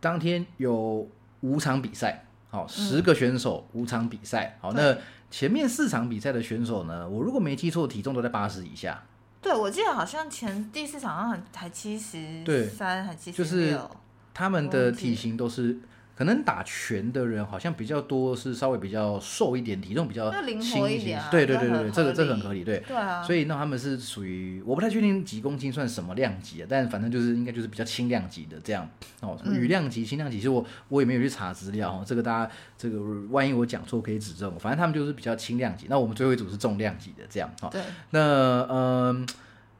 [0.00, 1.08] 当天有
[1.40, 4.58] 五场比赛，好，十个选手，五场比赛。
[4.60, 4.94] 好，那
[5.36, 9.02] 前面四场比赛的选手呢，我如果没记错，体重都在八十以下。
[9.42, 13.90] 对我记得好像前第四场好像才七十对三还七十就是六，
[14.32, 15.76] 他们的体型都是，
[16.16, 22.78] 可能打拳的人好像比较多，是稍微比较瘦一点，体重比较轻一点啊对对对对对，这个这个很合理，对。
[22.86, 28.88] 对啊，所以那他们是属于我不太确定几公斤算什么量级啊，但反正就是应该就是比较轻量级的这样
[29.22, 33.00] 哦，什么羽量级、轻量级，其实我我也没有去查资料哦，这个大家这个
[33.30, 37.68] 万一我讲错可以指正我，反正他们就是比较轻量级，那我们最后一组是重量级的这样哦。
[37.72, 39.26] 对，那嗯、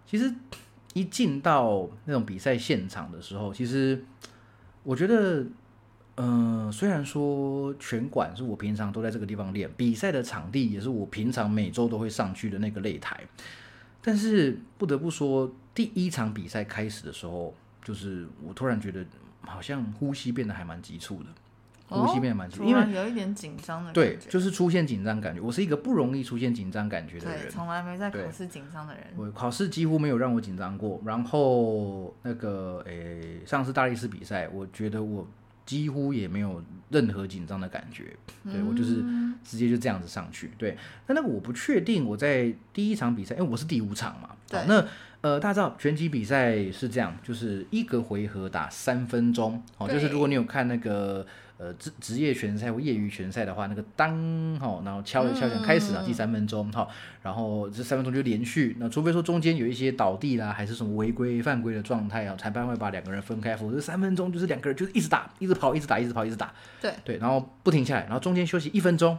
[0.05, 0.35] 其实
[0.95, 4.05] 一进到那种比赛现场的时候，其实
[4.83, 5.47] 我觉得。
[6.17, 13.21] 嗯，虽然说拳馆是我平常都在这个地方练，比赛的场地也是我平常每周都会上去的那个擂台，
[14.01, 19.05] 但是不得不说，第一场比赛开始的时候，就是我突然觉得
[19.41, 21.27] 好像呼吸变得还蛮急促的，
[21.89, 25.41] 呼吸变得蛮急促，因为有一点紧张的感，觉，对就是出现紧张感觉。
[25.41, 31.03] 我是一个不容易出现紧张感觉的对，人，从来没在考试紧张的人，我考试几乎没有让我紧张过。
[31.05, 35.27] 然后那个诶，上次大力士比赛，我觉得我
[35.67, 38.17] 几乎也没有任何紧张的感觉。
[38.45, 40.51] 对我就是嗯直接就这样子上去。
[40.59, 44.31] 对，那那个我不确定我在第一场比赛，因为我是第五场嘛。
[44.49, 44.87] 对那
[45.21, 49.63] 呃，大家知道拳击比赛是这样，就是一个回合打三分钟。
[49.79, 51.27] 哦、就是如果你有看那个。
[51.65, 54.11] 呃呃职职业拳赛或业余拳赛的话，那个当
[54.59, 56.87] 哈，然后敲一敲响开始啊，第三分钟哈，
[57.23, 69.19] 然后这三分钟就连续，那除非说中间有一些倒地啦，还是什么违规犯规的状态啊，裁判会把两个人分开，否则三分钟就是两个人就是一直打，一直跑，一直打，一直跑，一直打，对对，然后不停下来，然后中间休息一分钟。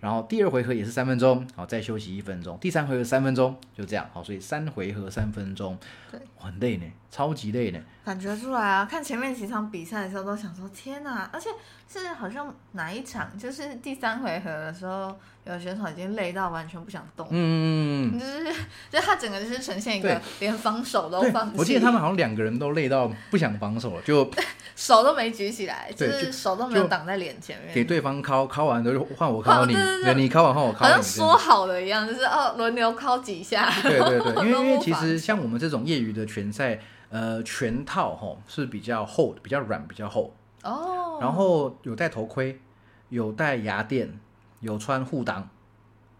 [0.00, 2.56] 然后第二回合也是三分钟，好再休息一分钟。
[2.60, 5.76] 第三回合三分钟，就这样好，所以三回合三分钟，
[6.10, 7.80] 对，很累呢，超级累呢。
[8.04, 11.50] 感觉出来啊，看前面几场比赛的时候都想说天哪，而且
[11.88, 18.44] 是好像哪一场，就是第三回合的时候，有选手已经累到完全不想动，嗯，就是
[18.90, 21.58] 就他整个就是呈现一个连防守都放弃。
[21.58, 24.30] 我记得他们好像两个人都累到不想防守了，就
[24.76, 33.70] 手都没举起来，就是手都没有挡在脸前面，给对方敲敲完就换我敲你，对你敲完换我敲，好像说好的一样，就是哦轮流敲几下。
[33.82, 36.78] 对对对， 因为因为其实像我们这种业余的拳赛。
[37.10, 41.16] 呃，拳套吼是比较厚的，比较软，比较厚哦。
[41.18, 42.60] 然后有戴头盔，
[43.08, 44.20] 有戴牙垫，
[44.60, 45.42] 有穿护裆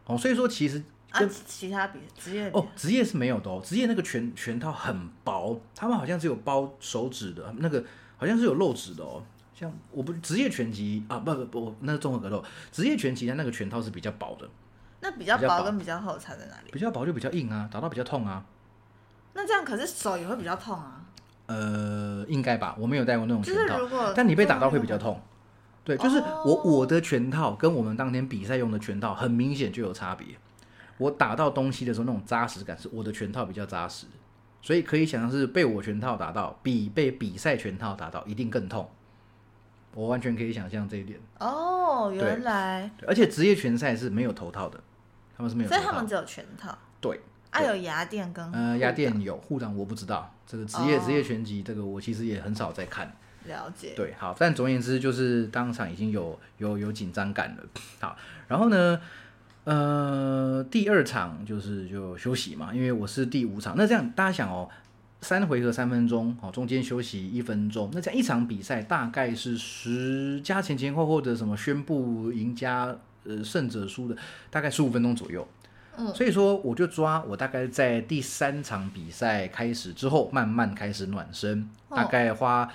[0.07, 0.16] 哦。
[0.16, 3.61] 所以说其实跟其他比职业哦，职业是没有的哦。
[3.64, 7.83] 职业那个拳拳套很薄，他们好像是有包手指的那个，
[8.16, 9.22] 好像是有漏指的哦。
[9.55, 12.44] 像我不职业拳击啊，不不不，那是综合格斗。
[12.70, 14.48] 职业拳击它那个拳套是比较薄的。
[15.01, 16.70] 那比较薄跟比较厚差在哪里？
[16.70, 18.44] 比较薄就比较硬啊，打到比较痛啊。
[19.35, 21.05] 那这样可是手也会比较痛啊。
[21.46, 23.79] 呃，应该吧，我没有戴过那种拳套。
[23.79, 25.20] 如果但你被打到会比较痛。
[25.88, 30.27] 对，就是我我的拳套跟我们当天比赛用的拳套很明显就有差别。
[30.98, 34.05] 我打到东西的时候，那种扎实感是我的拳套比较扎实，
[34.61, 38.87] 所以可以想象是被我拳套打到比被比赛拳套打到一定更痛。
[39.94, 41.18] 我完全可以想象这一点。
[41.38, 42.90] 哦，原来。
[43.07, 44.79] 而且职业拳赛是没有头套的，
[45.35, 45.70] 他们是没有。
[45.70, 46.77] 所以他们只有拳套。
[47.01, 47.18] 对。
[47.48, 53.11] 啊，有牙垫跟呃牙垫有护裆，我不知道这个职业职业拳击这个我其实也很少在看。
[53.48, 53.94] 了解。
[53.96, 57.64] 对，好，但总而言之就是当场已经有有有紧张感了。
[57.98, 59.00] 好，然后呢，
[59.64, 63.74] 呃，第二场就是就休息嘛，因为我是第五场。
[63.76, 64.68] 那这样大家想哦，
[65.20, 74.16] 三回合三分钟，好，中间休息一分钟，那这样一场比赛大概是十加前前后后的什么宣布赢家呃胜者输的，
[74.50, 75.46] 大概十五分钟左右。
[76.14, 82.72] 所以说，我就抓我大概在第三场比赛开始之后，慢慢开始暖身，大概花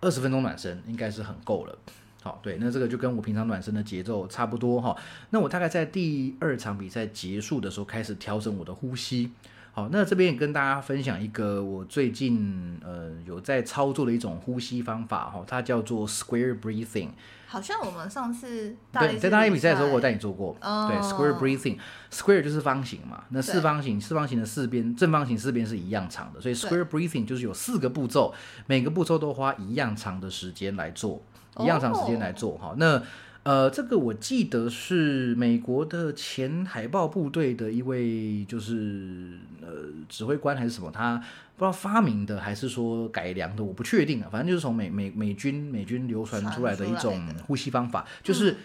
[0.00, 1.78] 二十分钟暖身，应该是很够了。
[2.22, 4.96] 好，对，那这个就跟我平常暖身的节奏差不多哈。
[5.30, 9.30] 那我大概在第二场比赛结束的时候，开始调整我的呼吸。
[9.72, 17.10] 好，那这边也跟大家分享一个我最近呃有在操作的一种呼吸方法哈，它叫做 Square Breathing。
[17.46, 20.56] 好像我们上次对在大力比赛的时候，我带你做过。
[20.60, 20.88] 哦。
[20.88, 28.32] 对，square breathing，square 就是方形嘛，那四方形，四方形的四边，正方形四边是一样长的，所以 square breathing 就是有四个步骤，
[28.66, 31.20] 每个步骤都花一样长的时间来做，
[31.58, 32.56] 一样长时间来做。
[32.56, 33.02] 哈，那
[33.42, 39.68] 呃，这个我记得是美国的前海豹部队的一位，就是呃
[40.08, 41.22] 指挥官还是什么，他。
[41.60, 44.28] 不知道发明的还是说改良的，我不确定啊。
[44.32, 48.56] 反正就是从美美美军美军流传出来的一种呼吸方法，就是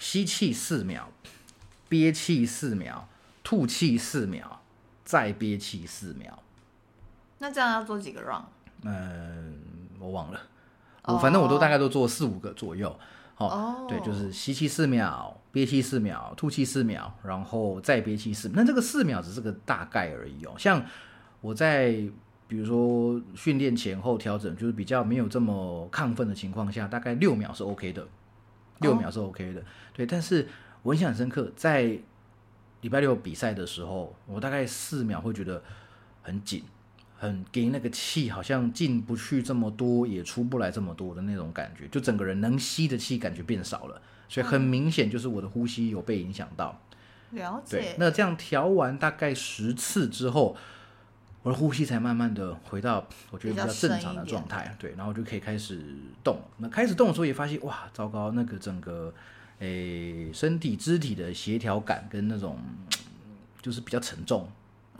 [0.00, 1.12] 吸气四秒，
[1.90, 3.06] 憋气四秒，
[3.44, 4.62] 吐气四秒，
[5.04, 6.42] 再憋气四秒。
[7.36, 8.44] 那这样要做几个 round？
[8.80, 9.58] 嗯，
[9.98, 10.40] 我忘了，
[11.02, 12.98] 我反正我都大概都做四五个左右。
[13.38, 18.50] 哦，对，就是吸气四秒，憋气四秒，吐气四秒，然后再憋气四。
[18.54, 20.54] 那这个四秒只是个大概而已哦。
[20.58, 20.84] 像
[21.40, 22.08] 我在。
[22.50, 28.08] 比如说训练前后调整，就是比较没有这么亢奋的情况下，大概六秒是 OK 的，
[28.78, 29.62] 六秒是 OK 的。
[29.92, 30.48] 对，但是
[30.82, 31.82] 我印象很深刻，在
[32.80, 35.62] 礼拜六比赛的时候，我大概四秒会觉得
[36.22, 36.64] 很紧，
[37.18, 46.80] 很给那个气好像进不去这么多，也出不来这么多的那种感觉，就整个人能吸的气感觉变少了，所以很明显就是我的呼吸有被影响到。
[47.32, 47.94] 了解。
[47.98, 50.56] 那这样调完大概十次之后。
[51.44, 55.80] 我的呼吸才慢慢的回到我觉得比较正常的状态，对，然后就可以开始
[56.22, 56.36] 动。
[56.58, 59.14] 那开始动的时候也发现，哇，糟糕，那个整个
[59.60, 62.58] 诶身体肢体的协调感跟那种
[63.62, 64.48] 就是比较沉重，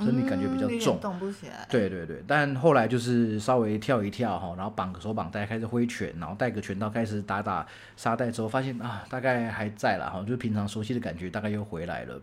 [0.01, 1.67] 身体感觉比较重，动不起来。
[1.69, 12.21] 对对对，但后来就是稍微跳一跳哈，然后绑个手绑带，开始挥拳，然后带个拳套开始打打沙袋之后，发现啊，大概还在了哈，就平常熟悉的感觉大概又回来了。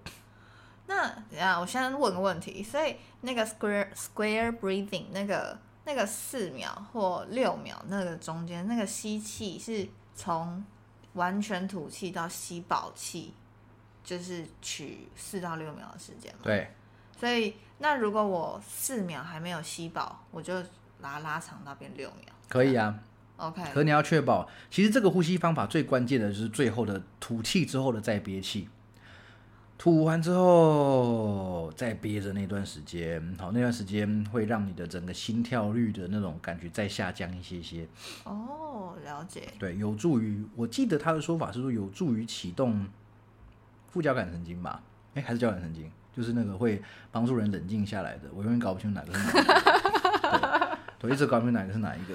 [0.88, 10.63] 那等下，我先问个问题，所以那个 square square breathing 那个那个四秒或六秒那个中间那个吸气是从
[11.13, 13.34] 完全吐气到吸饱气，
[14.02, 16.40] 就是取四到六秒的时间吗？
[16.44, 16.69] 对。
[17.20, 20.54] 所以那如果我四秒还没有吸饱，我就
[21.02, 22.34] 把它拉长到变六秒。
[22.50, 23.00] 可以啊。
[23.38, 28.70] OK，可你要确保，其实这个呼吸方法最关键的就是最后的吐气之后的再憋气，
[29.78, 37.86] 吐完之后再憋着那段时间，好，那段时间会让你的整个心跳率的那种感觉再下降一些些，
[38.24, 39.50] 哦，了解。
[39.60, 42.88] 对，有助于，我记得他的说法是说有助于启动
[43.90, 44.82] 副交感神经吧，
[45.13, 52.13] 哎，还是交感神经，就是那个会帮助人冷静下来的，我永远搞不清楚哪个是哪一个， 我一直搞不清哪个是哪一个。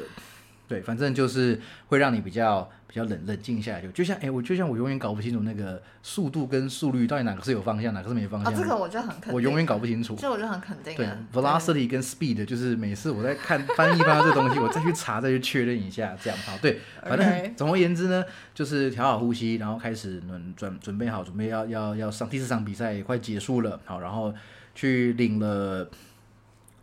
[0.70, 8.52] 对，反正就是会让你比较比较冷冷静下来，就就像哎，我就像我永远搞不清楚那个速度跟速率到底哪个是有方向，哪个是没方向。
[8.52, 9.32] 啊，这个我就很肯定。
[9.32, 10.14] 我永远搞不清楚。
[10.14, 10.94] 这我就很肯定。
[10.94, 16.56] 对，velocity 跟 speed 就是每次我在看翻译翻到这东西，我再去查再去确认一下，这样好。
[16.58, 24.32] 对，反正 总而言之呢，就是调好呼吸，然后开始准准准备好，准备要要要上第四场比赛也快结束了，好，然后
[24.76, 25.90] 去领了。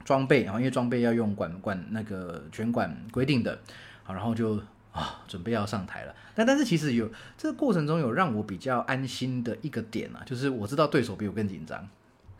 [0.07, 3.59] 装备，然后因为装备要用管管那个拳管规定的，
[4.03, 4.57] 好，然后就
[4.93, 6.15] 啊准备要上台了。
[6.33, 11.85] 但但是其实有这个过程中有让我比较安心的一个点啊，就是我知道对手比我更紧张。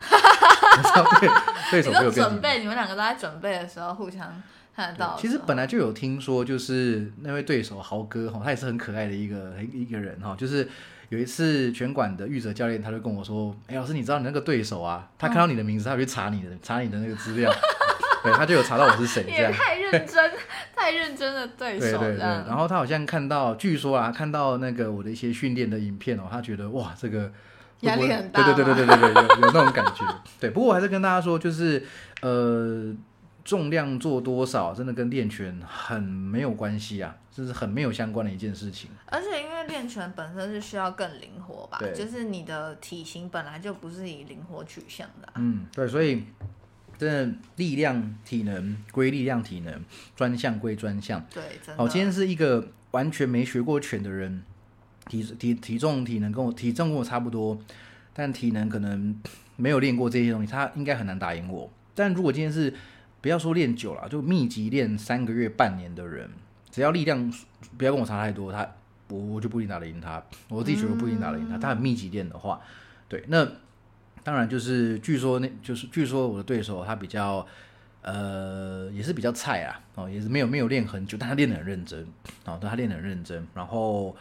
[0.00, 1.28] 对，
[1.70, 4.42] 对手比我更准备，你们两个都在准备的时候互相
[4.74, 5.14] 看得到。
[5.20, 10.66] 其实本来就有听说，就是那位对手豪哥哈，他也是很可爱的一个一个人哈，就是。
[11.10, 15.08] 有一次拳馆的玉泽教练，他就跟我说：“哎，老师，你知道你那个对手啊？
[15.18, 17.50] 他看到你的名字，他去查你的，查你的那个资料，
[18.22, 20.30] 对，他就有查到我是谁。”也太认真，
[20.76, 21.98] 太认真的对手。
[21.98, 22.18] 对对对。
[22.18, 27.32] 然后他好像看到，据说啊，看到那个我的一些训练的影片哦，他觉得哇，这个
[27.80, 28.42] 压力很大。
[28.44, 30.04] 对对对对对对对，有有那种感觉。
[30.38, 31.84] 对，不过我还是跟大家说，就是
[32.20, 32.94] 呃。
[33.48, 38.90] 重量做多少，真的跟练拳很没有关系啊，这是很没有相关的一件事情。
[39.06, 45.32] 而且因为练拳本身是需要更灵活吧，就是你的体型本来就不是以灵活取向的。
[45.36, 46.24] 嗯，对，所以
[46.98, 49.82] 真的力量体能归力量体能，
[50.14, 51.24] 专项归专项。
[51.32, 51.42] 对，
[51.74, 54.42] 好，今天是一个完全没学过拳的人，
[55.06, 57.58] 体体体重体能跟我体重跟我差不多，
[58.12, 59.18] 但体能可能
[59.56, 61.72] 没有练过这些东西，他应该很难打赢我。
[61.94, 62.74] 但如果今天是
[63.20, 66.30] 不要说练久了，就密集练三个月、半年的人，
[66.70, 67.32] 只要力量
[67.76, 68.68] 不要跟我差太多，他
[69.08, 70.22] 我我就不一定打得赢他。
[70.48, 71.58] 我自己觉得不一定打得赢他。
[71.58, 72.60] 他很密集练的话，
[73.08, 73.46] 对，那
[74.22, 77.46] 当然就是据说那就是据说我的对手他比较
[78.02, 82.02] 呃也是比较菜啊，哦也是没有没有练很久，但他练得很认真，
[82.44, 84.16] 哦但他练得很认真，然后。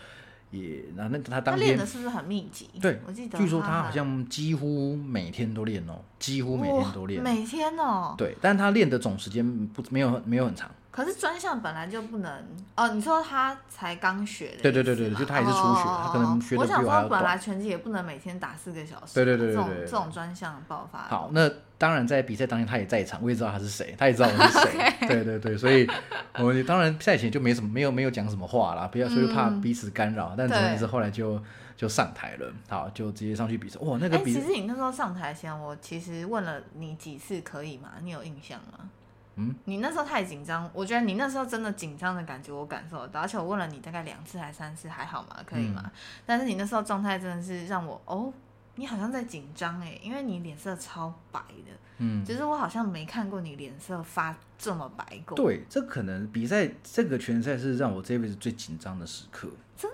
[0.51, 2.69] 也，那那他当天练的是不是很密集？
[2.81, 8.15] 对，我记得，据说他好像几乎每天都练哦，几乎每天都练，每天哦。
[8.17, 10.71] 对，但他练的总时间不没有没有很长。
[10.97, 12.43] 可是专项本来就不能
[12.75, 21.03] 哦，你说他才刚学的，对对对对就他也是初学，他可能学的比我想说，本来拳击也不能每天打四个小时，对对对对，这种这种专项爆发。
[21.03, 25.87] 好，那当然在比赛当天他也在场，我也知道他是谁，他也知道我是谁， 对对对，所以
[26.39, 31.39] 我当然赛前就没什么没有没有讲什么话啦，不要所以怕彼此干扰，但总之是后来就
[31.75, 33.79] 就上台了，好，就直接上去比赛。
[33.81, 37.91] 哇，那个比其实你那时候上台前，我其实问了你几次可以吗？
[38.01, 38.89] 你有印象吗？
[39.38, 43.21] 嗯，你那时候太紧张，我觉得你那时候真的紧张的感觉，我感受得到。
[43.21, 45.38] 而且我问了你大概两次还三次，还好吗？
[45.45, 45.91] 可以吗？
[46.25, 48.33] 但是你那时候状态真的是让我哦，
[48.75, 55.35] 你好像在紧张哎，因为你脸色超白的，嗯，其实我好像没看过你脸色发这么白过。
[55.35, 59.47] 对，这可能比赛这个拳赛是让我这辈子最紧张的时刻，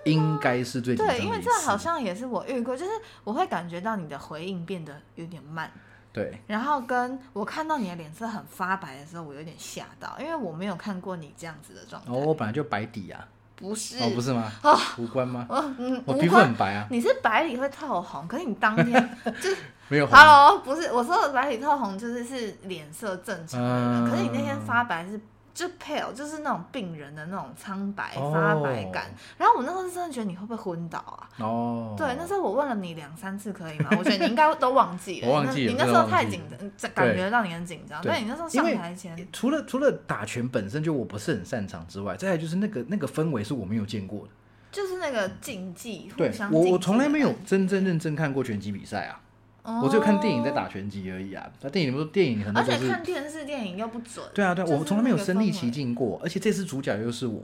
[0.05, 2.91] 应该是最紧张的对，因为这好像也是我遇过，就是
[3.25, 5.69] 我会感觉到你的回应变得有点慢。
[6.13, 12.11] 对，然后跟我看到你的脸色很发白的时候，我有点吓到，因为我没有看过你这样子的状态。
[12.11, 13.27] 哦，我本来就白底啊。
[13.55, 13.97] 不是。
[13.97, 14.51] 哦，不是吗？
[14.61, 15.47] 哦，无关吗？
[15.49, 16.87] 嗯，我皮肤很白啊。
[16.91, 19.49] 你是白里会透红，可是你当天 就
[19.87, 20.07] 没有。
[20.07, 25.19] Hello，不是我说的白里透红，就是是脸色正常的，可是你那天发白是。
[25.53, 31.29] 就 pale 就是那种病人的那种苍白发白感，然后我那时候真的觉得你会不会昏倒啊？
[31.39, 33.89] 哦，对，那时候我问了你两三次可以吗？
[33.91, 35.27] 我觉得你应该都忘记了。
[35.29, 35.71] 我忘记了。
[35.71, 36.41] 你那时候太紧
[36.77, 38.01] 张，感觉到你很紧张。
[38.01, 44.29] 对，你那时候上台前，除了除了打拳本身就我不是很擅长之外，再来就是那个那个氛围是我没有见过的，
[44.71, 49.19] 就是那个竞技，对，我我从来没有真真认真看过拳击比赛啊。
[49.65, 51.49] 我只有看电影在打拳击而已啊！
[51.61, 54.25] 那电影不是电影很多就是，而且看电视电影又不准。
[54.33, 57.41] 对啊，对，我从来没有身临其境过，而且这次主角又是我，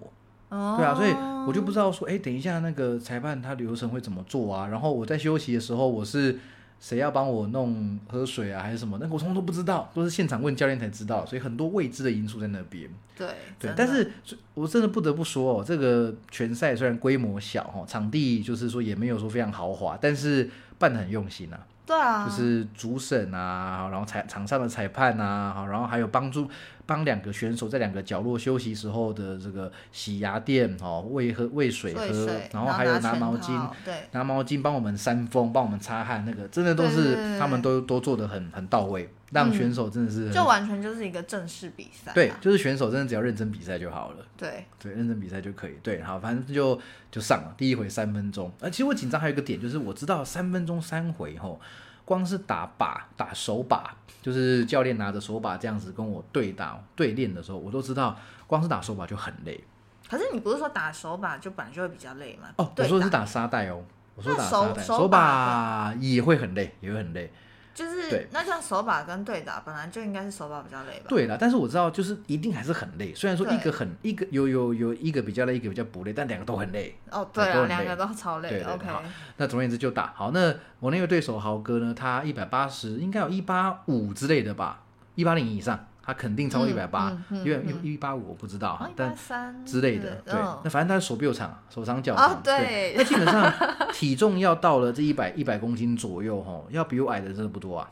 [0.50, 1.12] 对啊，所以
[1.48, 4.68] 我就不知道说，哎，等一下那个裁判他流程会怎么做啊？
[4.68, 6.38] 然后我在休息的时候，我是
[6.82, 8.98] 谁要帮我弄喝水啊，还是什么？
[9.00, 12.90] 那我从来都不知道，都是现场问教练才知道，所以很多未知的因素在那边。
[13.18, 14.12] 对对，但是
[14.56, 21.60] 我真的不得不说哦，这个拳赛虽然规模小哦，场地就是说也没有说非常豪华，但是办的很用心啊。
[21.90, 26.48] 对啊，就是主审啊，然后裁场上的裁判啊，好，然后还有帮助
[26.86, 44.26] 帮两个选手在两个角落休息时候的这个洗牙垫哦，喂喝喂水喝，水，然后还有拿毛巾，对，拿毛巾帮我们扇风，帮我们擦汗，那个真的都是他们都都做的很很到位，让嗯选手真的是很就完全就是一个正式比赛啊，对，就是选手真的只要认真比赛就好了。
[44.36, 45.74] 对，对，认真比赛就可以。
[45.84, 46.80] 对，好，反正就
[47.12, 48.52] 就上了第一回三分钟。
[48.60, 51.60] 呃，其实我紧张还有一个点，就是我知道三分钟三回后，
[52.06, 53.82] 光是打靶打手靶，
[54.22, 58.18] 就是教练拿着手靶这样子跟我对打对练的时候，我都知道
[58.48, 59.64] 光是打手靶就很累。
[60.10, 62.50] 可是你不是说打手靶就本来就会比较累吗？
[62.56, 63.84] 哦，我对说的是打沙袋哦，
[64.16, 67.32] 我说打沙袋，手手把把也会很累，也会很累。
[67.80, 71.06] 就是对那像手把跟对打本来就应该是手把比较累吧？
[71.08, 73.14] 对了，但是我知道就是一定还是很累。
[73.16, 76.94] 虽然说一个很一个有有有一个比较累，一个比较不累，但两个都很累。
[77.10, 79.02] 哦，对啊，两个都超累对对对，OK，好
[79.38, 80.32] 那总而言之就打好。
[80.32, 84.84] 那我那个对手豪哥呢，他一百八十，应该有一八五之类的吧，
[85.16, 90.34] 一八零以上，他肯定超过一百八因为嗯一一八五我不知道哈，但三之类的，对。
[90.34, 93.52] 嗯那反正他手臂又长，手长脚哦长，对那基本上
[93.94, 97.90] 体重要到了这一百一百公斤左右哈，要比我矮的真的不多啊。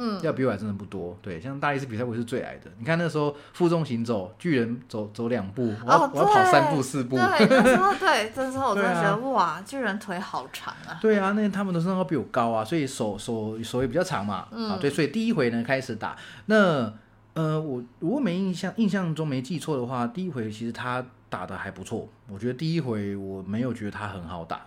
[0.00, 2.70] 嗯，要比我矮真的不多，对，像大力士比赛我是最矮的。
[2.78, 14.46] 你看那时候负重行走，巨人走走两步，我要、哦，我要跑三步四步，对，那时候对，那时候我真的觉得哇，巨人腿好长啊，对啊，那他们都身高比我高啊，所以手手手也比较长嘛。
[14.52, 16.92] 嗯啊，对，所以第一回呢开始打，那
[17.38, 24.66] 呃，我如果没印象印象中没记错的话，第一回其实他打的还不错，我觉得第一回我没有觉得他很好打。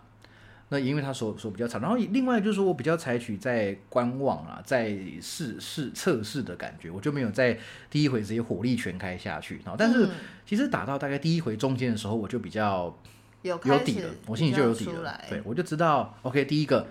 [0.69, 7.59] 那因为他手手比较长，然后另外就是说我比较采取在观望啊，在试试测试的感觉，我就没有在
[7.89, 9.55] 第一回直接火力全开下去。
[9.65, 10.11] 然后，但是嗯
[10.45, 12.95] 其实打到大概第一回中间的时候，我就比较
[13.41, 15.19] 有有底了，我心里就有底了。
[15.27, 16.87] 对，我就知道，OK，第一个，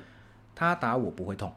[0.55, 1.51] 他打我不会痛。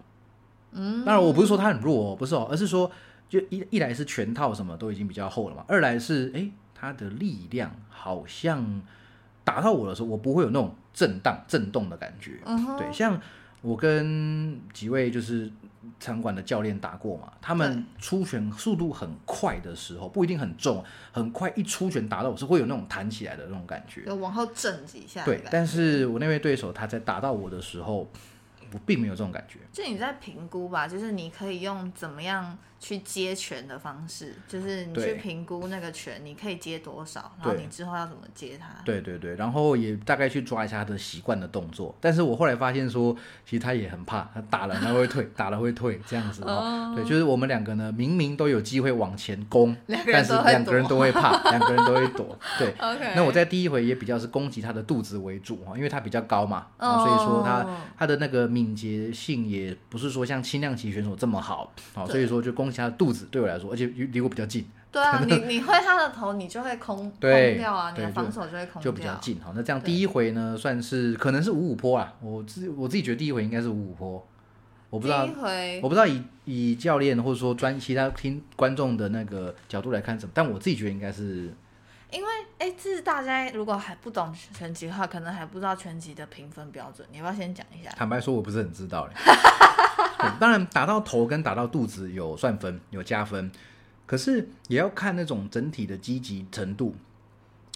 [0.71, 2.89] 嗯，当然，我不是说他很弱哦，不是哦，而是说，
[3.29, 8.81] 就一一来是拳套什么都已经比较厚了嘛，二来是，哎，他的力量好像
[9.43, 12.39] 打到我的时候，我不会有那种震荡、震动的感觉。
[12.45, 13.19] 嗯，对，像
[13.61, 15.49] 我跟几位就是
[15.99, 24.03] 场馆的教练打过嘛，他们出拳速度很快的时候，不一定很重，很快一出拳打到我是会有那种弹起来的那种感觉。
[24.05, 28.07] 有往后震几下对但是我那位对手他在打到我的时候，
[28.71, 29.59] 我并没有这种感觉。
[29.73, 38.67] 就你在评估吧，就是你可以用怎么样去接拳的方式，就是你去评估那个拳你可以接多少，然后你之后要怎么接它。
[38.85, 41.95] 对对对，然后也大概去抓一下他的习惯的动作。
[41.99, 46.93] 但是我后来发现说，其实他也很怕，他打了他会退，打了会退这样子哦。
[46.95, 52.37] 对，就是我们两个呢，明明都有机会往前攻，但是两个人都会怕，两个人都会躲。
[52.59, 52.71] 对。
[52.77, 57.65] OK，那我在第一回也比较是攻击他的肚子为主哈，因为他比较高嘛，所以说他
[57.97, 69.39] 他的那个敏捷性也不是说像轻量级选手这么好，好，所以说就攻击他的肚子对我来说，而且离我比较近，对啊， 你你会他的头，你就会空对空掉啊，你的防守就会空掉，就比较近。
[69.41, 72.13] 好，那这样第一回呢，算是可能是五五坡啊。
[72.21, 74.27] 我自我自己觉得第一回应该是五五坡，
[74.89, 81.53] 我不知道第一，回我不知道以以教练或者说专其他听观众的那个角度来看怎么，但我自己觉得应该是
[82.13, 87.89] 因为哎，这是大家如果还不懂拳击的话，可能还不知道拳击的评分标准，你要不要先讲一下？
[87.91, 89.13] 坦白说，我不是很知道嘞。
[90.39, 93.51] 当然，打到头跟打到肚子有算分，有加分，
[94.05, 96.95] 可是也要看那种整体的积极程度，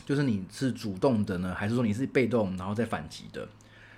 [0.05, 3.47] 就是你是主动的呢，还是说你是被动然后再反击的？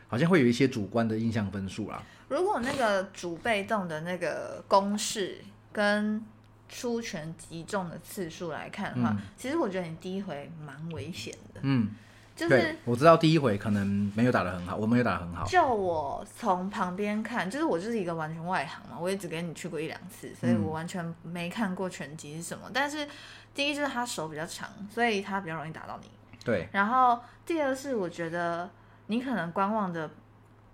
[0.07, 2.01] 好像会有一些主观的印象分数啦。
[2.29, 5.37] 如果那个主被动的那个公式
[5.71, 6.23] 跟
[6.69, 11.89] 出拳击中的次数来看的话，嗯其实我觉得你第一回蛮危险的，嗯，
[12.35, 15.45] 就是，我知道第一回可能没有打得很好，我没有打得很好。
[15.45, 22.69] 就我从旁边看，就是我就是一个完全外行嘛，我也只跟你去过一两次，所以嗯我完全没看过拳击是什么。
[22.73, 23.07] 但是
[23.53, 26.09] 第一就是他手比较长，所以他比较容易打到你。
[26.45, 28.69] 对，然后第二是我觉得
[29.07, 30.09] 你可能观望的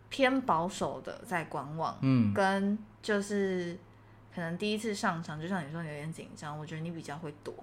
[0.09, 3.77] 偏保守的在观望，嗯，跟就是
[4.35, 7.53] 可能第一次上场，就像你说你有点紧张，我觉得你比较会躲，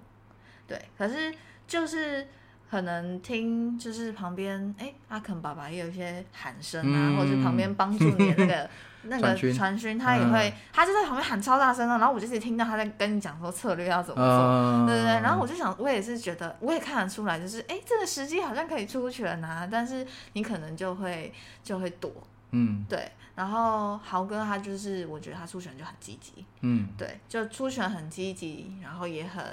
[0.67, 0.81] 对。
[0.97, 1.31] 可是
[1.67, 2.27] 就是
[2.69, 8.69] 可能听就是旁边哎阿肯爸爸也有一些喊声啊，嗯或者是旁边帮助你的那个
[9.05, 14.25] 那个传讯，他也会、嗯他就在旁边喊超大声的，然后我就一直听到他在跟你讲说策略要怎么做。
[14.25, 22.11] 嗯，对对对，然后我就想，我也是觉得，我也看得出来，就是哎，这个时机好像可以出拳啊，但是你可能就会就会躲，
[22.51, 23.11] 嗯对。
[23.35, 29.43] 然后豪哥他就是，我觉得他出拳就很积极，嗯，对，就出拳很积极，然后也很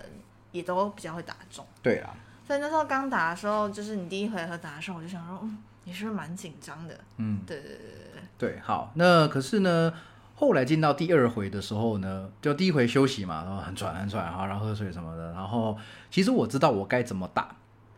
[0.52, 1.66] 也都比较会打中。
[1.82, 2.10] 对啦，
[2.46, 6.98] 所以那时候刚打的时候，就是你第一回合打的时候，我就想说，嗯，你是不是蛮紧张的？
[7.16, 7.40] 嗯。
[7.46, 9.92] 对对对对对，对，好，那可是呢，
[10.34, 15.32] 后来进到第二回的时候呢，就第一回休息嘛，然后很喘很喘哈，然后喝水什么的。
[15.32, 15.76] 然后
[16.10, 17.54] 其实我知道我该怎么打，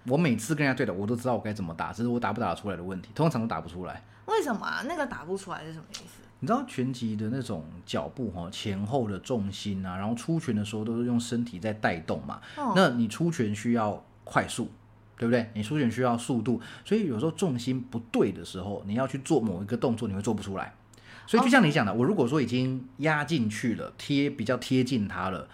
[0.06, 4.02] 我每次跟人家对的，我都知道我该怎么打，只是我打不打得出来的问题，通常都打不出来。
[4.26, 4.82] 为什么啊？
[4.86, 6.22] 那个打不出来是什么意思？
[6.40, 12.40] 你知道拳击的那种脚步哈，前后的重心啊，然后出拳的时候都是用身体在带动嘛。
[12.56, 14.68] 哦那你出拳需要快速，
[15.16, 15.50] 对不对？
[15.54, 20.74] 你出拳需要速度，所以有时候重心不对的时候，你要去做某一个动作，你会做不出来。
[21.26, 25.46] 所以就像你讲的，我如果说已经压进去了，贴比较贴近它了，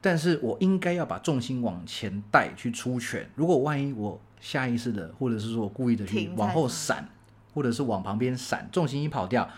[0.00, 3.28] 但是我应该要把重心往前带去出拳。
[3.34, 7.08] 如果万一我下意识的，或者是说我故意的去往后闪，
[7.54, 9.48] 或者是往旁边闪，重心一跑掉，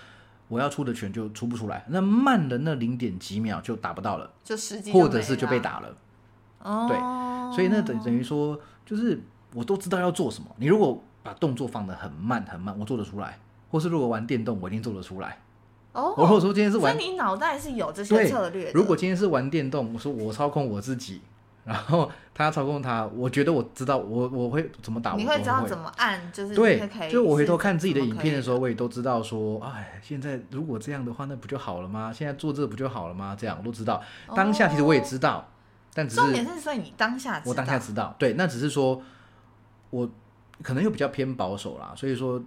[0.48, 4.56] 我要出的拳就出不出来，那慢的那零点几秒就打不到了，就
[4.92, 5.74] 或者是就被打。
[5.74, 5.96] 打了。
[6.62, 6.96] 哦，对
[7.54, 9.20] 所以那等等于说，就是
[9.54, 10.48] 我都知道要做什么。
[10.56, 13.30] 你如果把动作放得很慢很慢，我做得出来；
[13.70, 15.38] 或是如果玩电动，我一定做得出来。
[15.92, 18.72] 哦，我说今天是玩所以你脑袋是有这些策略的。
[18.72, 21.20] 如果今天是玩电动，我说我操控我自己，
[21.64, 32.12] 然后他操控他，我觉得我知道我我会怎么打，你会知道怎么按，就是对就我回头看自己的影片的时候，我也都知道说，哎，现在如果这样的话，那不就好了吗？
[32.12, 33.36] 现在做这不就好了吗？
[33.38, 34.02] 这样我都知道。
[34.34, 35.46] 当下其实我也知道，
[35.94, 39.00] 但只是重点是所以你当下知道我当下知道，对，那只是说
[39.90, 40.08] 我
[40.62, 42.42] 可能又比较偏保守啦，所以说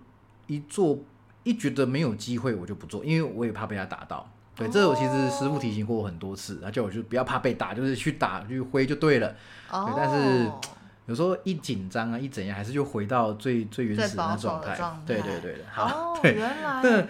[0.48, 0.98] 一做
[1.46, 4.30] 一觉得没有机会我就不做，因为我也怕被他打到。
[4.56, 9.36] 对，这我其实师傅提醒过我很多次，他叫我就不要怕被打，就是去打去挥就对了。
[9.70, 10.50] 哦，但是
[11.06, 14.78] 有时候一紧张啊，一怎样，还是就回到最最原始的状态。
[15.06, 16.34] 对对对的，好，哦，对。
[16.34, 17.06] 原来那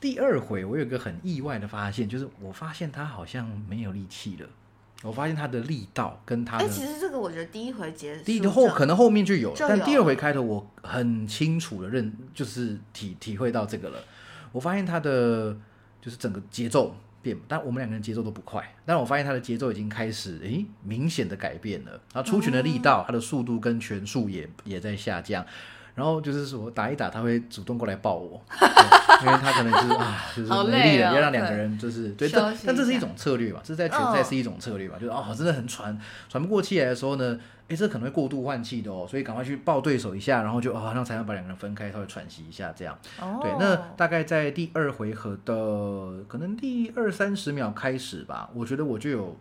[0.00, 4.48] 第二回我有一个很意外的发现，就是我发现他好像没有力气了。
[5.02, 13.98] 我发现他的力道跟他哎、的其实这个我觉得第一回结束第一后可能后面就有了，就有但第二回开头我很清楚的认，就是体体会到这个了。
[14.52, 15.56] 我发现他的
[16.00, 25.44] 就是整个节奏变，但我们两个人节奏都不快，但我发现他的节奏已经开始诶明显的改变了，然后出拳的力道、他的速度跟拳速也也在下降。
[25.96, 42.96] 然后就是说打一打，他会主动过来抱我， 对因为他可能就是啊，就是好没力了，要让两个人就是对，但但这是一种策略嘛，这是在拳赛嗯是一种策略嘛，就是哦，真的很喘，喘不过气来的时候呢，哎，这可能会过度换气的哦，所以赶快去抱对手一下，然后就哦，让才能把两个人分开，稍微喘息一下这样。
[43.18, 49.34] 哦，对，那大概在第二回合的可能第二三十秒开始吧，我觉得我就有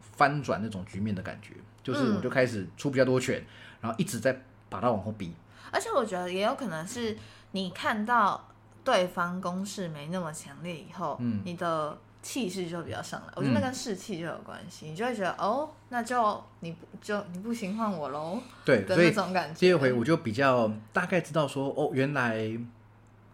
[0.00, 2.16] 翻转那种局面的感觉，就是嗯。
[2.16, 3.40] 我就开始出比较多拳，
[3.80, 4.36] 然后一直在
[4.68, 5.32] 把他往后逼。
[5.74, 7.16] 而且我觉得也有可能是
[7.50, 8.48] 你看到
[8.84, 13.32] 对方攻势没那么强烈以后，嗯你的气势就比较上来。
[13.34, 19.58] 我觉得那嗯跟士气就有关系，你就会觉得哦，那就你不就你不行换我喽对，的那种感觉。
[19.58, 22.56] 第二回我就比较大概知道说，哦，原来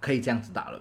[0.00, 0.80] 可以这样子打了。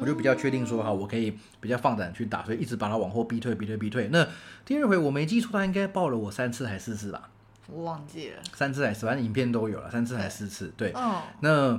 [0.00, 4.08] 我就比较确定说，哈，我可以比较放胆去打，所以一直把他往后逼退、逼退、逼退。
[4.10, 4.26] 那
[4.64, 7.28] 第二回我没记错，他应该抱了我三次还是四次吧？
[7.66, 8.42] 我忘记了。
[8.52, 10.72] 三次还是，反正影片都有了，三次还是四次。
[10.76, 11.78] 对，哦，那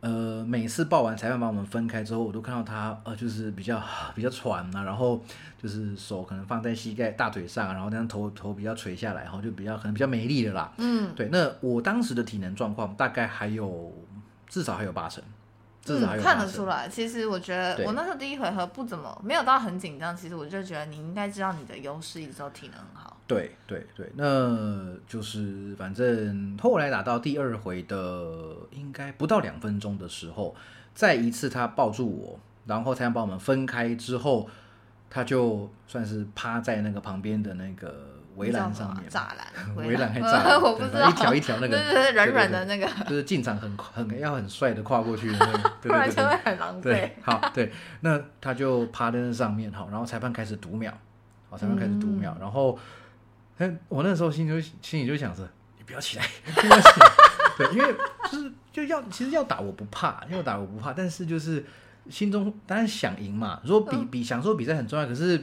[0.00, 3.82] 呃，每次报完裁判把我们分开之后，我都看到他呃，就是比较
[4.14, 5.18] 比较喘啊，然后
[5.62, 10.70] 就是手可能放在膝盖、大腿上啊，然后那样头头比较垂下来，然后就比较可能比较没力的啦。
[10.76, 13.90] 嗯，对，那我当时的体能状况大概还有
[14.46, 15.24] 至少还有八成，
[15.86, 16.22] 嗯。
[16.22, 16.88] 看得出来。
[16.88, 23.16] 其实我觉得我那时候第一回合不怎么没有到很紧张，其实我就觉得你应该知道你的优势，一直都体能很好。
[23.26, 30.54] 对对对，那就是反正后来打到第二回的应该不到两分钟的时候，
[30.94, 34.48] 再一次他抱住我，然后才把我们分开之后，
[35.08, 39.04] 他就算是趴在那个旁边的那个围栏上面
[39.76, 40.10] 围栏。
[40.12, 46.82] 还栅栏，我不知道，对反正一条一条那个，对对对，软软的，那个， 就是进场很很要很帅的跨过去的那个，对不 然就对对对会很狼狈。
[46.82, 50.92] 对。，好对，那他就趴在那上面，好，然后裁判开始读秒，
[51.50, 52.18] 好，裁判开始读嗯。
[52.18, 52.78] 秒，然后，
[53.58, 55.42] 哎，我那时候心就心里就想着，
[55.78, 56.24] 你不要起来，
[56.54, 57.06] 不要起来，
[57.56, 57.94] 对，因为
[58.30, 61.64] 就是就要其实要打我不怕，要打我不怕，但是就是
[62.10, 64.08] 心中当然想赢嘛，如果比、嗯。
[64.08, 65.40] 比享受比赛很重要，可是有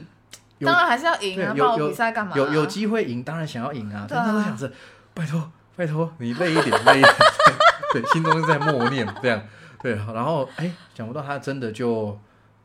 [0.66, 2.36] 当然还是要赢啊，有有比赛干嘛啊？
[2.36, 4.70] 有有机会赢，当然想要赢啊，但是都想着，
[5.14, 7.14] 拜托拜托你累一点累一点，
[7.92, 9.42] 对，心中是在默念这样，
[9.82, 12.18] 对，然后哎，想不到他真的就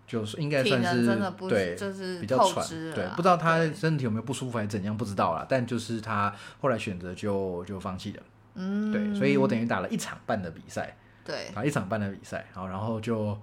[0.06, 2.66] 就是应该算是真的不对就是比较喘。
[2.94, 8.24] 对，不知道他身体有没有不舒服还是怎样，不知道啦，但就是他后来选择就就放弃了，
[8.56, 10.96] 嗯，对，所以我等于打了一场半的比赛，
[11.26, 11.52] 对。
[11.54, 13.38] 打一场半的比赛，好，然后就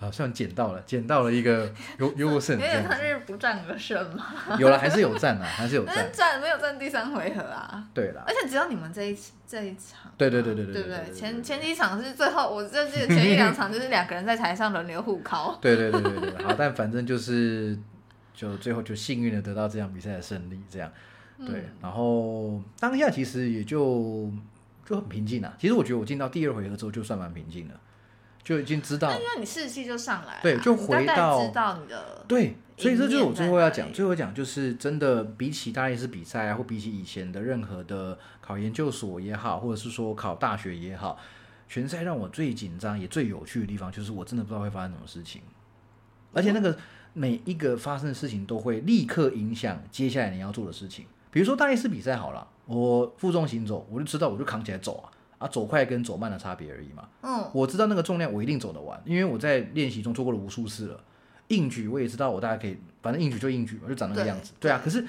[0.00, 1.68] 啊，算捡到了，捡到了一个
[1.98, 2.96] 优 优胜有点这样子。
[2.96, 4.26] 像是不战而胜嘛，
[4.58, 6.12] 有了，还是有战啊，还是有 但战是。
[6.12, 15.58] 战没有战第三回合啊，对啦，而且只有你们这一这一场，对对对对对对不对前前几场是最后，我就记得前一两场就是两个人在台上轮流互考。
[15.62, 17.76] 对对对对对，好，但反正就是
[18.32, 20.88] 就最后就幸运的得到这场比赛的胜利，这样
[21.44, 24.30] 对，然后当下其实也就
[24.86, 25.52] 就很平静啊。
[25.58, 27.74] 其实我觉得我进到第二回合之后就算蛮平静了，
[28.48, 41.18] 就已经知道那因为你士气就上来对就回到知道你的对，所以这就是我最后要讲，最后讲就是真的比起大力士比赛啊，或比起以前的任何的考研究所也好，或者是说考大学也好，
[41.68, 45.42] 拳赛让我最紧张也最有趣的地方，就是我真的不知道会发生什么事情，
[46.32, 46.78] 而且那个
[47.12, 51.04] 每一个发生的事情都会立刻影响接下来你要做的事情。
[51.30, 55.12] 比如说大力士比赛好了，我负重行走，我就知道我就扛起来走啊。
[55.38, 57.08] 啊，走快跟走慢的差别而已嘛。
[57.22, 61.00] 嗯，我知道那个重量我一定走得完，因为我在练习中做过了无数次了。
[61.48, 64.52] 硬举我也知道，我大概可以，反正硬举就硬举嘛，就长那个样子。
[64.60, 65.06] 对啊，可是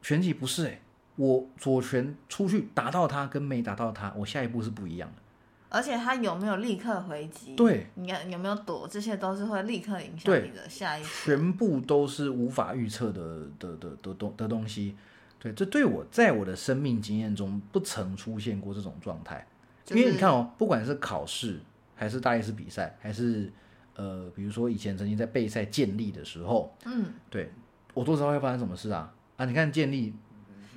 [0.00, 0.80] 拳击不是诶、
[1.16, 5.22] 我左拳出去打到他跟没打到他，我下一步是不一样的。
[5.68, 7.56] 而且他有没有立刻回击？
[7.56, 11.08] 对，你看有没有躲，这些都是会立刻影响你的下一步。
[11.24, 14.94] 全部都是无法预测的的的的东的东西。
[15.38, 19.46] 对，这对我在我的生命经验中不曾出现过这种状态。
[19.84, 21.60] 就是因为你看哦，不管是考试，
[21.94, 23.52] 还是大力士比赛，还是
[23.94, 27.52] 呃，比如说以前曾经在备赛建立的时候，嗯，对
[27.94, 29.44] 我都知道会发生什么事啊啊！
[29.44, 30.12] 你看建立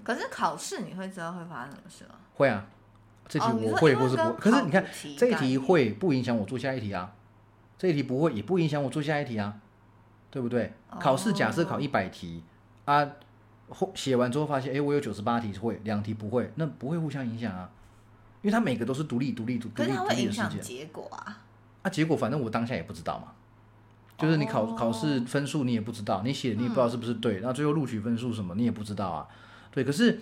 [0.03, 2.16] 可是考试你会知道会发生什么事吗？
[2.36, 2.68] 会啊，
[3.28, 4.86] 这题我会或是不会，跟可是你看
[5.18, 7.14] 这一题会不影响我做下一题啊，
[7.78, 9.60] 这一题不会也不影响我做下一题啊，
[10.30, 10.72] 对不对？
[10.99, 12.43] 考试假设考哦一百题
[12.86, 13.12] 啊，
[13.70, 17.70] 后写完之后发现，哎，我有九十八题会，两题不会，那不会互相影响啊，
[18.41, 20.59] 因为它每个都是独立、独立、独立独立的事件。
[20.61, 21.43] 结果啊。
[21.82, 23.28] 啊，结果反正我当下也不知道嘛，
[24.17, 29.28] 就是你考、哦考试分数你也不知道，你写你也不知道是不是对，然后最后录取分数什么你也不知道啊，
[29.72, 30.20] 对，可是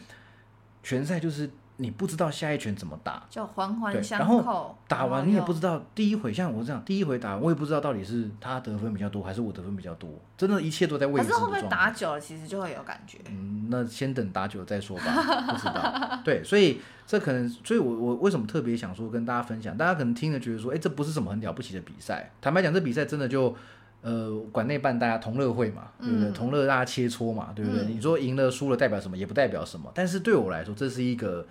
[0.84, 11.70] 全赛就是你不知道下一拳怎么打，就环环相对然后扣，打完你也不知道第一回像我这样，第一回打完我也不知道到底是他得分比较多还是我得分比较多，真的一切都在未知的可是会不会。
[11.70, 13.20] 打久了，其实就会有感觉？
[13.30, 15.04] 嗯，那先等打久了再说吧，
[15.52, 16.20] 不知道。
[16.26, 19.78] 对，所以这可能，所以我我为什么特别想说跟大家分享？
[19.78, 22.32] 大家可能听了觉得说，哎，这不是什么很了不起的比赛。
[22.42, 23.56] 坦白讲，这比赛真的就，
[24.02, 26.30] 呃，馆内办大家同乐会嘛，对不对？
[26.30, 27.84] 嗯同乐大家切磋嘛，对不对？
[27.84, 29.16] 嗯你说赢了输了代表什么？
[29.16, 29.92] 也不代表什么。
[29.94, 31.46] 但是对我来说，这是一个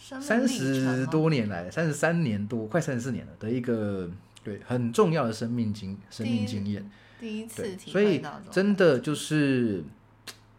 [0.00, 4.10] 三十多年来，三十三年多，快三十四年了的一个
[4.42, 6.90] 对很重要的生命经生命经验。
[7.20, 9.84] 第一次对，体所以真的就是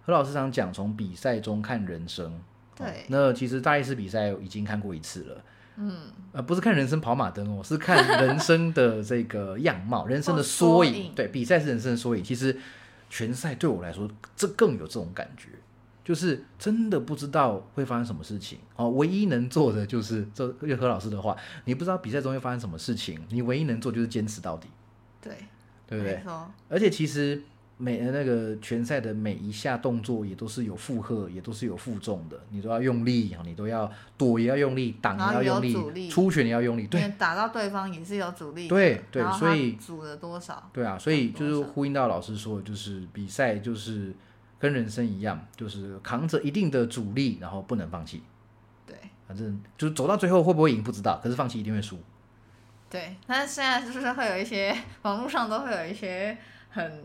[0.06, 2.32] 何老师常讲，从比赛中看人生。
[2.32, 2.40] 哦
[2.74, 5.44] 对那其实大力士比赛已经看过一次了。
[5.76, 5.94] 嗯，
[6.32, 10.92] 呃，不是看人生跑马灯哦，是看人生的这个样貌， 人生的哦缩影。
[10.92, 12.24] 缩影对，比赛是人生的缩影。
[12.24, 12.58] 其实
[13.10, 15.50] 全赛对我来说，这更有这种感觉，
[16.04, 18.58] 就是真的不知道会发生什么事情。
[18.76, 21.36] 哦，唯一能做的就是，这用何老师的话，
[21.66, 24.68] 你不知道比赛中会发生什么事情，你唯一能做就是坚持到底，
[25.22, 25.34] 对，
[25.88, 26.22] 对不对？
[26.70, 27.42] 而且其实
[27.78, 36.10] 每呃那个拳赛的每一下动作也都是有负荷，也都是有负重的，你都要用力啊，你都要躲也要用力，挡也要用阻力。
[36.10, 37.02] 出拳也要用力，对。
[37.18, 40.70] 打到对方也是有阻力，对对所以他阻了多少？
[40.72, 44.14] 对啊，所以就是呼应到老师说，就是比赛就是
[44.62, 48.22] 跟人生一样，就是扛着一定的阻力，然后不能放弃，
[48.86, 48.96] 对
[49.28, 52.00] 反正就是走到最后会不会赢不知道，可是放弃一定会输。
[52.90, 56.38] 对，但是现在就是会有一些网络上都会有一些
[56.70, 57.04] 很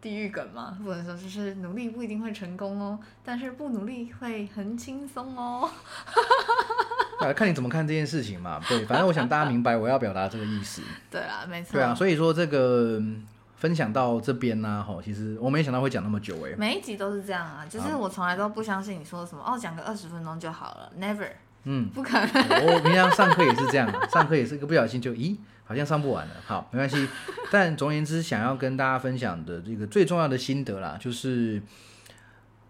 [0.00, 5.70] 地狱梗嘛，不能说就是努力不一定会成功哦，但是不努力会很轻松哦。
[7.20, 8.60] 啊，看你怎么看这件事情嘛。
[8.68, 10.82] 对，反正我想大家明白我要表达这个意思。
[11.10, 11.72] 对啊，没错。
[11.72, 13.26] 对啊，所以说这个嗯
[13.56, 21.28] 分享到这边呢、吼，其实我没想到会讲那么久哎、每一集都是这样啊，就是我从来都不相信你说什么哦，讲个二十分钟就好了，never，
[21.64, 22.28] 嗯，不可能。
[22.28, 26.34] 我平常上课也是这样啊， 上课也是一个不小心就咦，好像上不完了。
[26.44, 27.08] 好，没关系。
[27.50, 31.62] 但总而言之，想要跟大家分享的这个最重要的心得啦，就是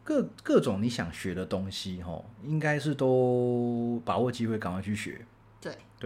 [0.05, 5.26] 各各种你想学的东西吼，应该是都把握机会，赶快去学。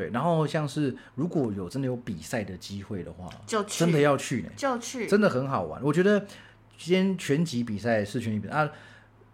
[0.01, 4.49] 对，然后像是如果有真的有比赛的机会的话，就去，真的要去呢。
[4.57, 5.83] 就去，真的很好玩。
[5.83, 6.19] 我觉得
[6.79, 8.71] 今天拳击比赛是拳击比赛啊，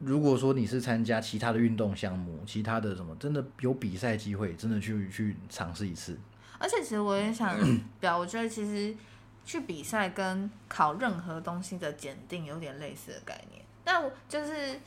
[0.01, 6.19] 如果说你是参加其他的运动项目，其他的什么，真的有比赛机会，真的去去尝试一次。
[6.59, 7.57] 而且其实我也想
[8.01, 8.93] 表，我觉得其实
[9.45, 14.81] 去比赛跟考任何东西的检定有点类似的概念，但我就是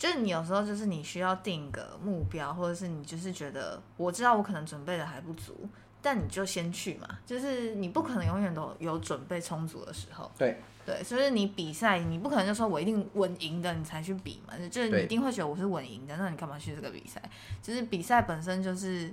[0.00, 5.68] 就是你有时候就是你需要定一个目标，或者是你就是觉得我知道我可能准备的还不足，
[6.00, 10.32] 但你就先去嘛，就是你不可能永远都有准备充足的时候。
[10.38, 17.20] 对对，所以你比赛，你不可能就说我一定稳赢的，你才去比嘛，就是你一定会觉得我是稳赢的，那你干嘛去这个比赛？
[17.62, 19.12] 就是比赛本身就是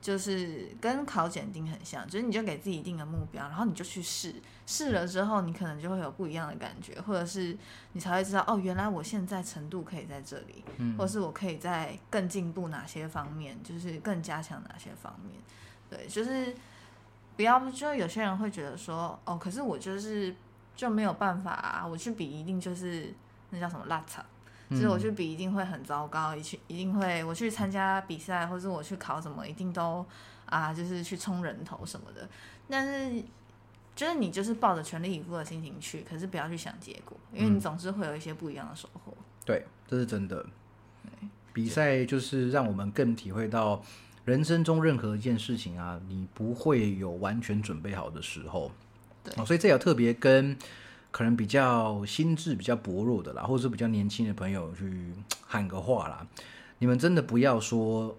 [0.00, 4.34] 就是跟考检定很像，就是你就给自己定个目标，然后你就去试，
[4.66, 7.56] 试了之后你可能就会有不一样的感觉，或者是
[7.92, 15.34] 你才会知道哦，原来我现在程度可以在这里，嗯或者是我可以在更进步哪些方面，就是更加强哪些方面。
[15.90, 16.54] 对，就是
[17.36, 20.34] 不要，就有些人会觉得说，哦，可是我就是
[20.76, 23.12] 就没有办法啊，我去比一定就是
[23.50, 24.24] 那叫什么烂惨，
[24.70, 30.04] 就是我去比一定会很糟糕，一去一定会我去参加比赛，或者我去考什么，一定都
[30.46, 32.28] 啊，就是去冲人头什么的。
[32.68, 33.22] 但是
[33.96, 39.12] 就是你就是抱着全力以赴的心情去，可是不要去想结果，因为你总是会有一些不一样的收获。
[39.44, 40.44] 对，这是真的。
[41.52, 43.82] 比赛就是让我们更体会到
[44.24, 48.70] 人生中任何一件事情啊，你不会有完全准备好的时候。
[49.24, 50.56] 对哦，所以这也特别跟
[51.18, 55.12] 可能比较心智比较薄弱的啦，或者是比较年轻的朋友去
[55.44, 56.24] 喊个话啦。
[56.78, 58.16] 你们真的不要说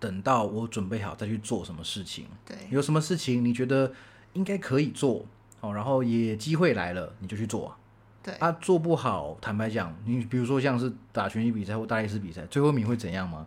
[0.00, 3.92] 等到我准备好再去做什么事情，对有什么事情你觉得
[4.32, 5.24] 应该可以做
[5.60, 7.76] 哦，然后也机会来了你就去做啊。
[8.20, 13.46] 对啊，做不好，坦白讲，你比如说像是打拳击比赛或大力士比赛，最后一名会怎样吗？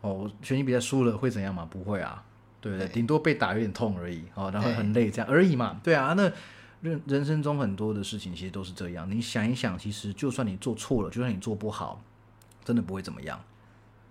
[0.00, 1.66] 哦，拳击比赛输了会怎样吗？
[1.68, 2.22] 不会啊，
[2.60, 2.86] 对不对？
[2.86, 5.80] 对顶多被打有点痛而已，哦，然后很累这样而已嘛。
[5.82, 6.30] 对啊，那
[6.82, 9.10] 人人生中很多的事情其实都是这样。
[9.10, 12.02] 你想一想，其实就算你做错了，就算你做不好，
[12.64, 13.40] 真的不会怎么样。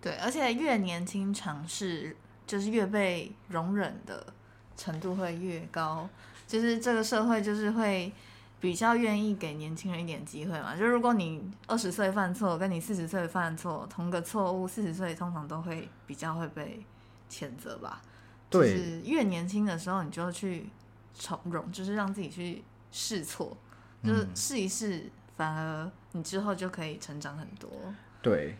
[0.02, 2.16] 对，而且越年轻尝试，
[2.48, 4.26] 就是越被容忍的
[4.76, 6.10] 程度会越高，
[6.48, 8.12] 就是这个社会就是会
[8.60, 10.76] 比较愿意给年轻人一点机会嘛。
[10.76, 16.84] 就如果你二十岁犯错，跟你四十岁犯错同个错误，四十岁通常都会比较会被
[17.30, 18.02] 谴责吧。
[18.50, 20.68] 对就是越年轻的时候，你就去
[21.14, 23.56] 从容，就是让自己去试错，
[24.04, 27.70] 就是试一试，反而你之后就可以成长很多。
[28.22, 28.56] 对，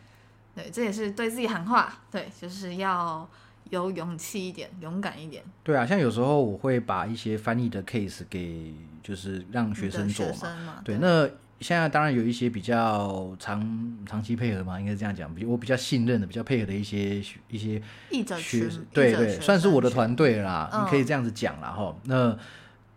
[0.56, 3.28] 对，这也是对自己喊话，对，就是要
[3.70, 5.44] 有勇气一点，勇敢一点。
[5.64, 8.74] 对啊，像有时候我会把一些翻译的 case 给
[9.04, 11.30] 就是让学生做嘛，嘛，对，那
[11.62, 17.82] 现在当然有一些比较长长期配合嘛，应该是这样讲，比我比较信任的、比较配合的一些一些
[18.12, 21.96] 学群，对对，算是我的生团队啦，嗯你可以这样子讲啦哈。
[22.06, 22.38] 那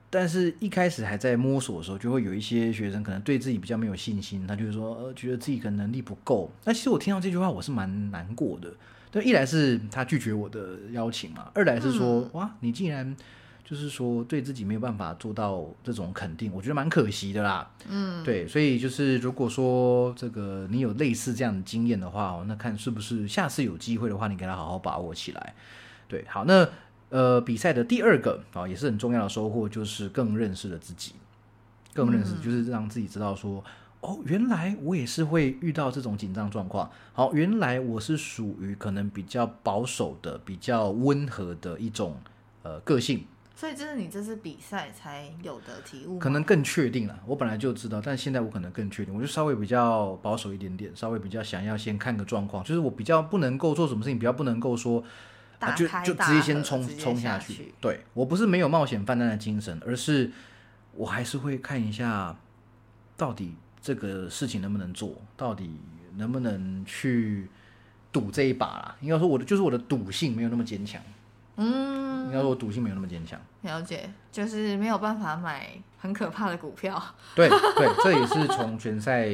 [0.08, 6.50] 但是一开始还在摸索的时候，就会有一些学生可能对自己比较没有信心，他就是说呃觉得自己可能能力不够。
[6.64, 8.72] 那其实我听到这句话，我是蛮难过的。
[9.10, 13.14] 对，一来是他拒绝我的邀请嘛，二来是说、嗯哇，你竟然
[13.64, 17.70] 就是说对自己没有办法做到这种肯定，我觉得蛮可惜的啦。
[17.88, 25.54] 嗯，对，所以就是如果说这个你有类似这样的经验的话哦，那看是不是下次有机会的话，你给他好好把握起来。
[26.06, 26.68] 对，好，那
[27.08, 31.12] 呃比赛的第二个啊、也是很重要的收获，就是更认识了自己，
[31.94, 33.64] 更认识、嗯就是让自己知道说。
[34.00, 36.90] 哦，原来我也是会遇到这种紧张状况。
[37.14, 42.20] 好，原来我是属于可能比较保守的、比较温和的一种
[42.62, 43.24] 呃个性，
[43.64, 47.18] 所以这是你这次比赛才有的体悟，可能更确定了。
[47.24, 55.02] 我本来就知道，但现在我可能更确定，我就稍微比较保守一点点，稍微比较想要先看个状况，就是我比较不能够做什么事情，比较不能够说
[55.74, 60.30] 就就直接先冲冲下下去对我不是没有冒险犯难的精神，而是
[60.92, 62.36] 我还是会看一下
[63.16, 65.80] 到底这个事情能不能做，到底
[66.16, 67.48] 能不能去
[68.12, 68.96] 赌这一把啦。
[69.00, 71.00] 应该说我的就是我的赌性没有那么坚强，
[71.56, 73.40] 嗯，应该说我赌性没有那么坚强。
[73.62, 77.02] 了解，就是没有办法买很可怕的股票。
[77.34, 79.28] 对对， 这也是从拳赛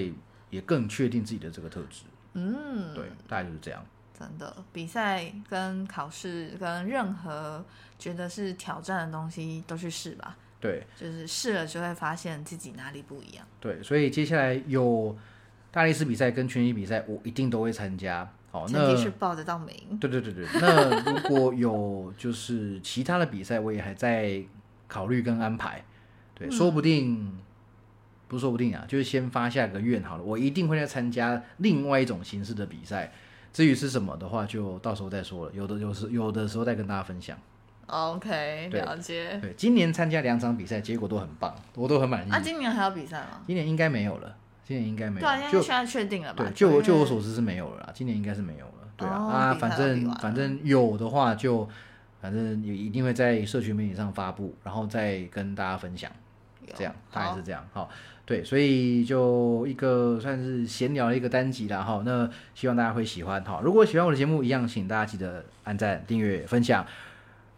[0.51, 2.05] 也更确定自己的这个特质。
[2.35, 3.85] 嗯，对，大概就是这样。
[4.19, 7.65] 真的，比赛跟考试跟任何
[7.99, 13.47] 觉得是挑战的东西都去试吧，对就是试了就会发现自己哪里不一样。
[13.59, 15.17] 对，所以接下来有
[15.71, 18.31] 大力士比赛跟拳击比赛，我一定都会参加。
[18.51, 19.75] 好，前那提是报得到名。
[20.01, 24.43] 对对对对，那如果有就是其他的比赛，我也还在
[24.89, 25.85] 考虑跟安排。
[26.35, 27.39] 对，说不定
[28.27, 33.13] 不是说不定啊，就是先发下个愿好了，我一定会再参加另外一种形式的比赛。
[33.53, 35.53] 至于是什么的话，就到时候再说了。
[35.53, 37.37] 有的有时有的时候再跟大家分享。
[37.87, 39.37] OK，了解。
[39.43, 42.31] 对，今年参加两场比赛，结果都很棒，我都很满意。
[42.31, 43.43] 啊，今年还有比赛吗？
[43.47, 44.37] 今年应该没有了，
[44.71, 45.43] 今年应该没有对啊，了。
[45.43, 46.45] 就因为现在确定了吧？
[46.45, 48.73] 对，就我就我所知是没有了啦，今年应该是没有了。
[48.97, 51.69] 对啊，哦啊，反正反正有的话就，
[52.23, 56.09] 反正也一定会在社群媒体上发布，然后再跟大家分享，
[56.65, 57.67] 有这样大概是这样。
[57.73, 57.91] 好，
[58.25, 61.83] 对，所以就一个算是闲聊的一个单集啦。
[61.83, 63.43] 哈，那希望大家会喜欢。
[63.43, 66.87] 哈，如果喜欢我的节目，一样请大家记得按赞、订阅、分享。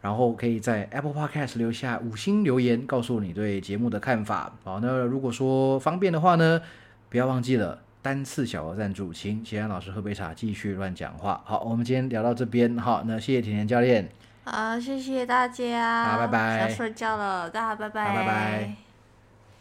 [0.00, 4.52] 然后可以在 Apple Podcast 留下五星留言，告诉你对节目的看法。
[4.64, 6.60] 好，那如果说方便的话呢，
[7.12, 11.42] 不要忘记了单次小额赞助，请齐安老师喝杯茶，继续乱讲话。
[11.44, 14.08] 好，我们今天聊到这边，好，那谢谢甜甜教练。
[14.44, 18.91] 好，谢谢大家，好拜拜要睡觉了，大家拜拜，好拜拜。